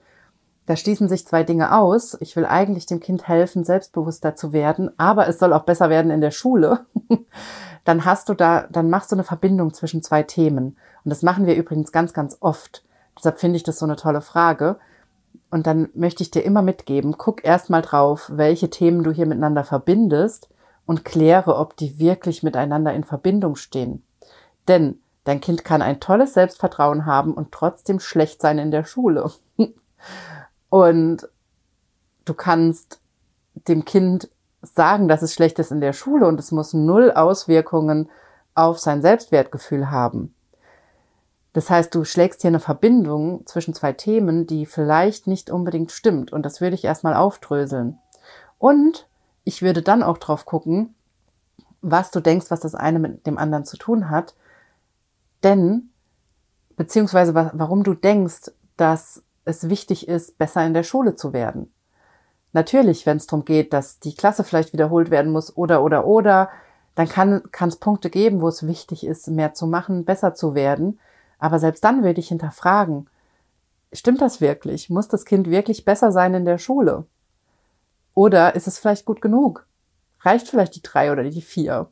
[0.66, 2.18] da schließen sich zwei Dinge aus.
[2.22, 6.12] Ich will eigentlich dem Kind helfen, selbstbewusster zu werden, aber es soll auch besser werden
[6.12, 6.86] in der Schule.
[7.84, 10.78] dann hast du da, dann machst du eine Verbindung zwischen zwei Themen.
[11.04, 12.84] Und das machen wir übrigens ganz, ganz oft.
[13.18, 14.78] Deshalb finde ich das so eine tolle Frage.
[15.52, 19.28] Und dann möchte ich dir immer mitgeben, guck erst mal drauf, welche Themen du hier
[19.28, 20.50] miteinander verbindest
[20.86, 24.04] und kläre, ob die wirklich miteinander in Verbindung stehen.
[24.68, 29.32] Denn Dein Kind kann ein tolles Selbstvertrauen haben und trotzdem schlecht sein in der Schule.
[30.74, 31.30] Und
[32.26, 33.00] du kannst
[33.68, 34.28] dem Kind
[34.64, 38.10] sagen, dass es schlecht ist in der Schule und es muss null Auswirkungen
[38.56, 40.34] auf sein Selbstwertgefühl haben.
[41.54, 46.34] Das heißt, du schlägst hier eine Verbindung zwischen zwei Themen, die vielleicht nicht unbedingt stimmt.
[46.34, 48.00] Und das würde ich erstmal aufdröseln.
[48.58, 49.08] Und
[49.44, 50.96] ich würde dann auch drauf gucken,
[51.82, 54.34] was du denkst, was das eine mit dem anderen zu tun hat
[55.44, 55.90] denn,
[56.78, 61.74] beziehungsweise warum du denkst, dass es wichtig ist, besser in der Schule zu werden.
[62.54, 66.50] Natürlich, wenn es darum geht, dass die Klasse vielleicht wiederholt werden muss oder oder oder,
[66.96, 71.00] dann kann es Punkte geben, wo es wichtig ist, mehr zu machen, besser zu werden.
[71.40, 73.10] Aber selbst dann würde ich hinterfragen,
[73.92, 74.92] stimmt das wirklich?
[74.92, 77.06] Muss das Kind wirklich besser sein in der Schule?
[78.14, 79.66] Oder ist es vielleicht gut genug?
[80.22, 81.90] Reicht vielleicht die drei oder die vier?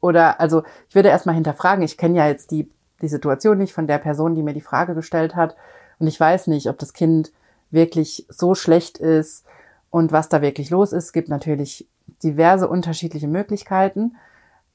[0.00, 2.70] Oder also ich würde erstmal hinterfragen, ich kenne ja jetzt die,
[3.02, 5.56] die Situation nicht von der Person, die mir die Frage gestellt hat.
[5.98, 7.32] Und ich weiß nicht, ob das Kind
[7.70, 9.44] wirklich so schlecht ist
[9.90, 11.06] und was da wirklich los ist.
[11.06, 11.88] Es gibt natürlich
[12.22, 14.16] diverse unterschiedliche Möglichkeiten.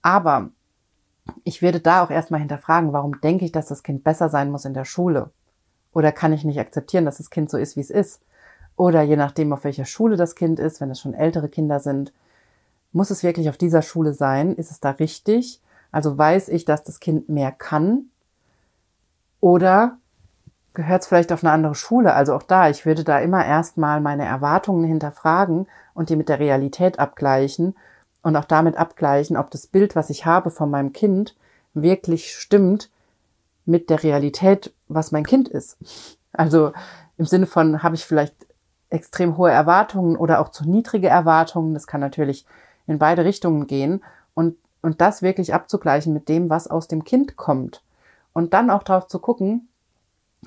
[0.02, 0.50] Aber
[1.44, 4.66] ich würde da auch erstmal hinterfragen, warum denke ich, dass das Kind besser sein muss
[4.66, 5.32] in der Schule?
[5.94, 8.22] Oder kann ich nicht akzeptieren, dass das Kind so ist, wie es ist?
[8.76, 12.12] Oder je nachdem, auf welcher Schule das Kind ist, wenn es schon ältere Kinder sind,
[12.92, 14.56] muss es wirklich auf dieser Schule sein?
[14.56, 15.62] Ist es da richtig?
[15.92, 18.06] Also weiß ich, dass das Kind mehr kann?
[19.40, 19.98] Oder
[20.74, 22.14] gehört es vielleicht auf eine andere Schule?
[22.14, 26.40] Also auch da, ich würde da immer erstmal meine Erwartungen hinterfragen und die mit der
[26.40, 27.76] Realität abgleichen
[28.22, 31.36] und auch damit abgleichen, ob das Bild, was ich habe von meinem Kind,
[31.74, 32.90] wirklich stimmt
[33.66, 35.78] mit der Realität, was mein Kind ist.
[36.32, 36.74] Also
[37.18, 38.36] im Sinne von, habe ich vielleicht
[38.90, 41.74] extrem hohe Erwartungen oder auch zu niedrige Erwartungen.
[41.74, 42.46] Das kann natürlich
[42.88, 44.04] in beide Richtungen gehen
[44.34, 47.84] und, und das wirklich abzugleichen mit dem, was aus dem Kind kommt.
[48.34, 49.68] Und dann auch darauf zu gucken,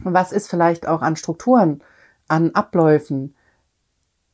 [0.04, 1.82] was ist vielleicht auch an Strukturen,
[2.28, 3.34] an Abläufen,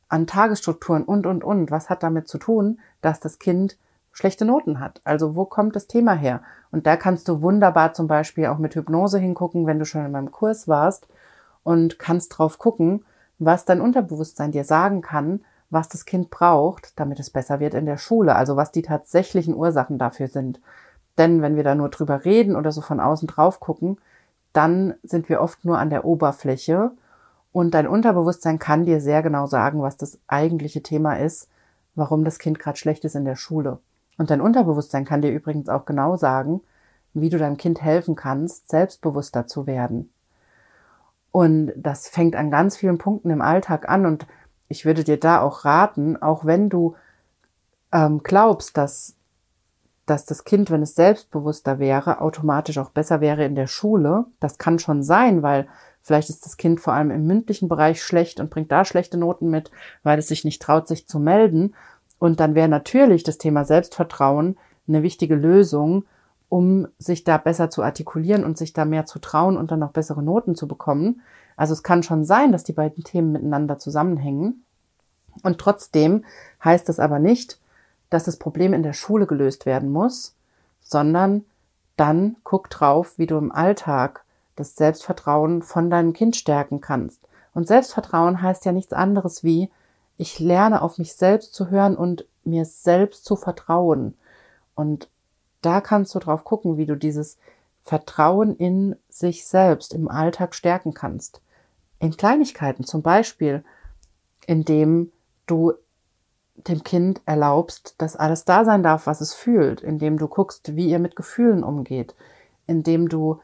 [0.09, 1.71] an Tagesstrukturen und, und, und.
[1.71, 3.77] Was hat damit zu tun, dass das Kind
[4.11, 5.01] schlechte Noten hat?
[5.03, 6.41] Also wo kommt das Thema her?
[6.71, 10.11] Und da kannst du wunderbar zum Beispiel auch mit Hypnose hingucken, wenn du schon in
[10.11, 11.07] meinem Kurs warst
[11.63, 13.05] und kannst drauf gucken,
[13.39, 17.85] was dein Unterbewusstsein dir sagen kann, was das Kind braucht, damit es besser wird in
[17.85, 20.61] der Schule, also was die tatsächlichen Ursachen dafür sind.
[21.17, 23.97] Denn wenn wir da nur drüber reden oder so von außen drauf gucken,
[24.53, 26.91] dann sind wir oft nur an der Oberfläche
[27.51, 31.49] und dein Unterbewusstsein kann dir sehr genau sagen, was das eigentliche Thema ist,
[31.95, 33.79] warum das Kind gerade schlecht ist in der Schule.
[34.17, 36.61] Und dein Unterbewusstsein kann dir übrigens auch genau sagen,
[37.13, 40.11] wie du deinem Kind helfen kannst, selbstbewusster zu werden.
[41.31, 44.05] Und das fängt an ganz vielen Punkten im Alltag an.
[44.05, 44.27] Und
[44.67, 46.95] ich würde dir da auch raten, auch wenn du
[47.91, 49.15] ähm, glaubst, dass,
[50.05, 54.25] dass das Kind, wenn es selbstbewusster wäre, automatisch auch besser wäre in der Schule.
[54.39, 55.67] Das kann schon sein, weil
[56.01, 59.49] vielleicht ist das Kind vor allem im mündlichen Bereich schlecht und bringt da schlechte Noten
[59.49, 59.71] mit,
[60.03, 61.73] weil es sich nicht traut, sich zu melden.
[62.19, 66.05] Und dann wäre natürlich das Thema Selbstvertrauen eine wichtige Lösung,
[66.49, 69.91] um sich da besser zu artikulieren und sich da mehr zu trauen und dann noch
[69.91, 71.21] bessere Noten zu bekommen.
[71.55, 74.63] Also es kann schon sein, dass die beiden Themen miteinander zusammenhängen.
[75.41, 76.25] Und trotzdem
[76.63, 77.59] heißt es aber nicht,
[78.13, 80.35] dass das Problem in der Schule gelöst werden muss,
[80.81, 81.45] sondern
[81.95, 84.23] dann guck drauf, wie du im Alltag
[84.55, 87.21] das Selbstvertrauen von deinem Kind stärken kannst.
[87.53, 89.71] Und Selbstvertrauen heißt ja nichts anderes wie,
[90.17, 94.15] ich lerne auf mich selbst zu hören und mir selbst zu vertrauen.
[94.75, 95.09] Und
[95.61, 97.37] da kannst du drauf gucken, wie du dieses
[97.83, 101.41] Vertrauen in sich selbst im Alltag stärken kannst.
[101.99, 103.63] In Kleinigkeiten zum Beispiel,
[104.45, 105.11] indem
[105.47, 105.73] du
[106.55, 110.89] dem Kind erlaubst, dass alles da sein darf, was es fühlt, indem du guckst, wie
[110.89, 112.15] ihr mit Gefühlen umgeht,
[112.67, 113.39] indem du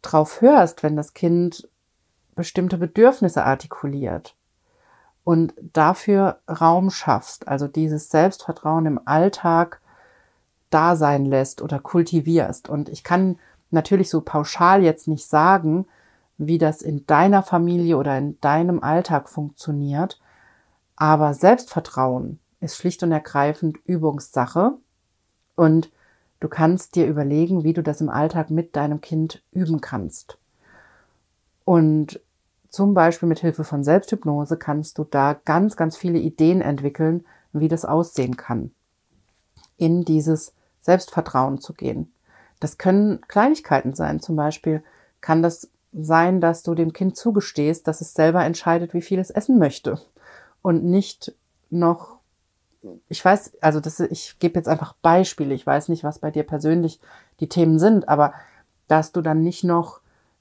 [0.00, 1.68] drauf hörst, wenn das Kind
[2.34, 4.34] bestimmte Bedürfnisse artikuliert
[5.24, 9.80] und dafür Raum schaffst, also dieses Selbstvertrauen im Alltag
[10.70, 12.68] da sein lässt oder kultivierst.
[12.68, 13.38] Und ich kann
[13.70, 15.86] natürlich so pauschal jetzt nicht sagen,
[16.38, 20.20] wie das in deiner Familie oder in deinem Alltag funktioniert,
[20.96, 24.74] aber Selbstvertrauen ist schlicht und ergreifend Übungssache
[25.56, 25.90] und
[26.40, 30.38] du kannst dir überlegen, wie du das im Alltag mit deinem Kind üben kannst.
[31.64, 32.20] Und
[32.70, 37.68] zum Beispiel mit Hilfe von Selbsthypnose kannst du da ganz, ganz viele Ideen entwickeln, wie
[37.68, 38.70] das aussehen kann.
[39.76, 42.12] In dieses Selbstvertrauen zu gehen.
[42.60, 44.20] Das können Kleinigkeiten sein.
[44.20, 44.82] Zum Beispiel
[45.20, 49.30] kann das sein, dass du dem Kind zugestehst, dass es selber entscheidet, wie viel es
[49.30, 50.00] essen möchte
[50.62, 51.34] und nicht
[51.68, 52.21] noch
[53.08, 55.54] ich weiß, also das, ich gebe jetzt einfach Beispiele.
[55.54, 57.00] Ich weiß nicht, was bei dir persönlich
[57.40, 58.32] die Themen sind, aber
[58.88, 60.00] dass du dann nicht noch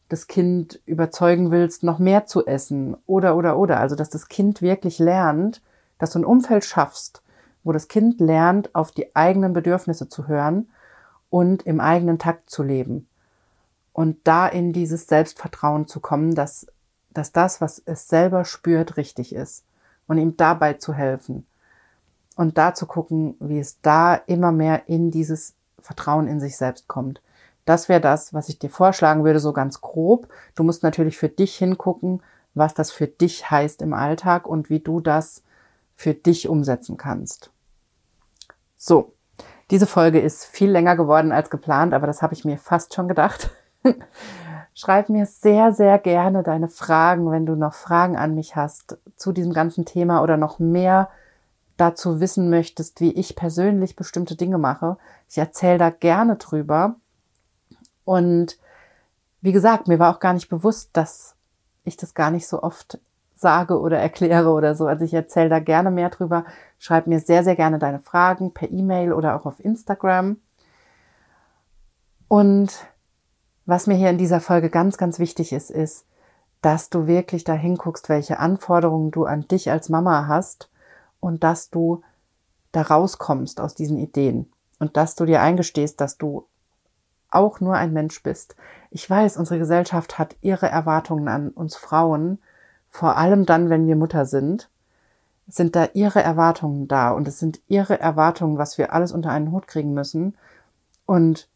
[0.09, 3.79] das Kind überzeugen willst, noch mehr zu essen oder, oder, oder.
[3.79, 5.61] Also, dass das Kind wirklich lernt,
[5.99, 7.21] dass du ein Umfeld schaffst,
[7.63, 10.69] wo das Kind lernt, auf die eigenen Bedürfnisse zu hören
[11.29, 13.07] und im eigenen Takt zu leben.
[13.93, 16.67] Und da in dieses Selbstvertrauen zu kommen, dass,
[17.11, 19.65] dass das, was es selber spürt, richtig ist.
[20.07, 21.45] Und ihm dabei zu helfen.
[22.41, 26.87] Und da zu gucken, wie es da immer mehr in dieses Vertrauen in sich selbst
[26.87, 27.21] kommt.
[27.65, 30.27] Das wäre das, was ich dir vorschlagen würde, so ganz grob.
[30.55, 32.23] Du musst natürlich für dich hingucken,
[32.55, 35.43] was das für dich heißt im Alltag und wie du das
[35.95, 37.51] für dich umsetzen kannst.
[38.75, 39.13] So,
[39.69, 43.07] diese Folge ist viel länger geworden als geplant, aber das habe ich mir fast schon
[43.07, 43.51] gedacht.
[44.73, 49.31] Schreib mir sehr, sehr gerne deine Fragen, wenn du noch Fragen an mich hast zu
[49.31, 51.11] diesem ganzen Thema oder noch mehr
[51.81, 54.97] dazu wissen möchtest, wie ich persönlich bestimmte Dinge mache.
[55.27, 56.95] Ich erzähle da gerne drüber.
[58.05, 58.59] Und
[59.41, 61.35] wie gesagt, mir war auch gar nicht bewusst, dass
[61.83, 62.99] ich das gar nicht so oft
[63.33, 64.85] sage oder erkläre oder so.
[64.85, 66.45] Also ich erzähle da gerne mehr drüber.
[66.77, 70.37] Schreib mir sehr, sehr gerne deine Fragen per E-Mail oder auch auf Instagram.
[72.27, 72.85] Und
[73.65, 76.05] was mir hier in dieser Folge ganz, ganz wichtig ist, ist,
[76.61, 80.69] dass du wirklich da hinguckst, welche Anforderungen du an dich als Mama hast
[81.21, 82.01] und dass du
[82.73, 86.45] da rauskommst aus diesen Ideen und dass du dir eingestehst, dass du
[87.29, 88.57] auch nur ein Mensch bist.
[88.89, 92.39] Ich weiß, unsere Gesellschaft hat ihre Erwartungen an uns Frauen
[92.91, 94.69] vor allem dann, wenn wir Mutter sind,
[95.47, 99.51] sind da ihre Erwartungen da und es sind ihre Erwartungen, was wir alles unter einen
[99.51, 100.37] Hut kriegen müssen.
[101.05, 101.47] Und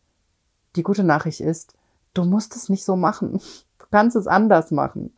[0.75, 1.73] die gute Nachricht ist,
[2.13, 3.41] du musst es nicht so machen.
[3.77, 5.15] Du kannst es anders machen.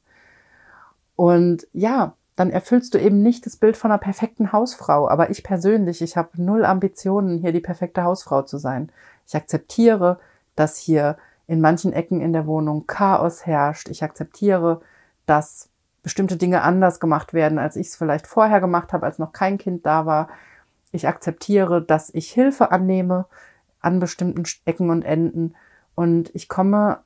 [1.16, 5.10] Und ja, dann erfüllst du eben nicht das Bild von einer perfekten Hausfrau.
[5.10, 8.92] Aber ich persönlich, ich habe null Ambitionen, hier die perfekte Hausfrau zu sein.
[9.28, 10.20] Ich akzeptiere,
[10.56, 11.18] dass hier
[11.48, 13.90] in manchen Ecken in der Wohnung Chaos herrscht.
[13.90, 14.82] Ich akzeptiere,
[15.26, 15.70] dass
[16.04, 19.58] bestimmte Dinge anders gemacht werden, als ich es vielleicht vorher gemacht habe, als noch kein
[19.58, 20.30] Kind da war.
[20.92, 23.26] Ich akzeptiere, dass ich Hilfe annehme
[23.82, 25.56] an bestimmten Ecken und Enden
[25.96, 27.00] und ich komme,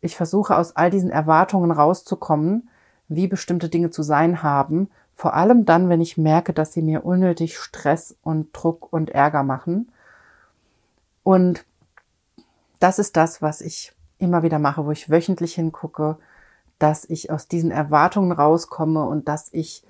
[0.00, 2.68] ich versuche aus all diesen Erwartungen rauszukommen,
[3.08, 7.06] wie bestimmte Dinge zu sein haben, Vor allem dann, wenn ich merke, dass sie mir
[7.06, 9.90] unnötig Stress und Druck und Ärger machen.
[11.22, 11.64] Und
[12.80, 16.18] das ist das, was ich immer wieder mache, wo ich wöchentlich hingucke,
[16.78, 19.84] dass ich aus diesen Erwartungen rauskomme und dass ich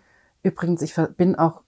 [0.45, 1.63] übrigens, ich bin auch,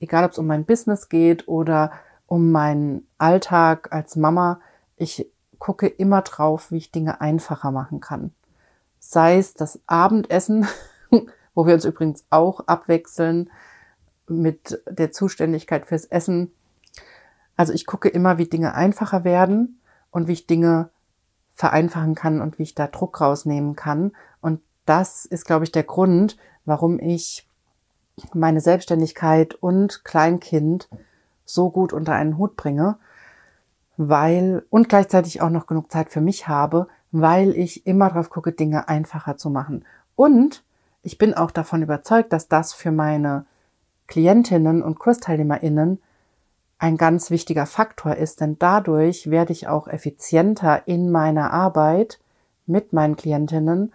[0.00, 1.92] egal ob es um mein Business geht oder
[2.26, 4.60] um meinen Alltag als Mama,
[4.96, 5.30] ich
[5.60, 8.32] gucke immer drauf, wie ich Dinge einfacher machen kann.
[9.08, 10.66] Sei es das Abendessen,
[11.54, 13.50] wo wir uns übrigens auch abwechseln
[14.26, 16.50] mit der Zuständigkeit fürs Essen.
[17.56, 19.80] Also ich gucke immer, wie Dinge einfacher werden
[20.10, 20.90] und wie ich Dinge
[21.54, 24.10] vereinfachen kann und wie ich da Druck rausnehmen kann.
[24.40, 27.48] Und das ist, glaube ich, der Grund, warum ich
[28.34, 30.88] meine Selbstständigkeit und Kleinkind
[31.44, 32.98] so gut unter einen Hut bringe,
[33.96, 36.88] weil und gleichzeitig auch noch genug Zeit für mich habe,
[37.20, 39.84] weil ich immer drauf gucke, Dinge einfacher zu machen.
[40.16, 40.62] Und
[41.02, 43.46] ich bin auch davon überzeugt, dass das für meine
[44.06, 46.00] Klientinnen und Kursteilnehmerinnen
[46.78, 52.20] ein ganz wichtiger Faktor ist, denn dadurch werde ich auch effizienter in meiner Arbeit
[52.66, 53.94] mit meinen Klientinnen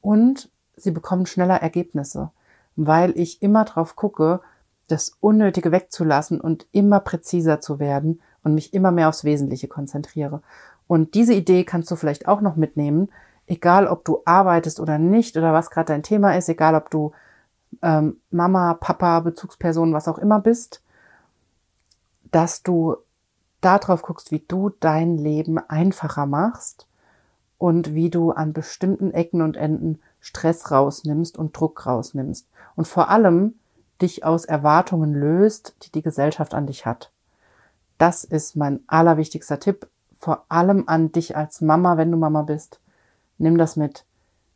[0.00, 2.30] und sie bekommen schneller Ergebnisse,
[2.74, 4.40] weil ich immer drauf gucke,
[4.86, 10.42] das Unnötige wegzulassen und immer präziser zu werden und mich immer mehr aufs Wesentliche konzentriere.
[10.86, 13.10] Und diese Idee kannst du vielleicht auch noch mitnehmen,
[13.46, 17.12] egal ob du arbeitest oder nicht oder was gerade dein Thema ist, egal ob du
[17.82, 20.82] ähm, Mama, Papa, Bezugsperson, was auch immer bist,
[22.30, 22.96] dass du
[23.60, 26.86] darauf guckst, wie du dein Leben einfacher machst
[27.58, 32.48] und wie du an bestimmten Ecken und Enden Stress rausnimmst und Druck rausnimmst.
[32.74, 33.54] Und vor allem
[34.00, 37.12] dich aus Erwartungen löst, die die Gesellschaft an dich hat.
[37.98, 39.88] Das ist mein allerwichtigster Tipp,
[40.22, 42.78] vor allem an dich als Mama, wenn du Mama bist.
[43.38, 44.04] Nimm das mit.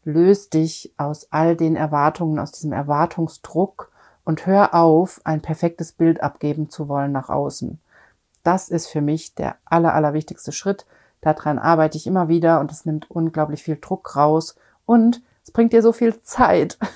[0.05, 3.91] Löst dich aus all den Erwartungen, aus diesem Erwartungsdruck
[4.25, 7.81] und hör auf, ein perfektes Bild abgeben zu wollen nach außen.
[8.45, 10.87] Das ist für mich der aller, allerwichtigste Schritt.
[11.21, 14.55] Daran arbeite ich immer wieder und es nimmt unglaublich viel Druck raus
[14.85, 16.79] und es bringt dir so viel Zeit.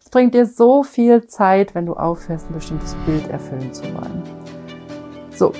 [0.00, 4.24] Es bringt dir so viel Zeit, wenn du aufhörst, ein bestimmtes Bild erfüllen zu wollen.
[5.30, 5.52] So,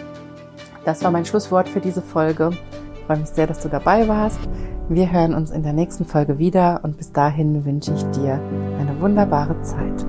[0.84, 2.50] das war mein Schlusswort für diese Folge.
[2.94, 4.40] Ich freue mich sehr, dass du dabei warst.
[4.88, 8.40] Wir hören uns in der nächsten Folge wieder und bis dahin wünsche ich dir
[8.78, 10.06] eine wunderbare Zeit.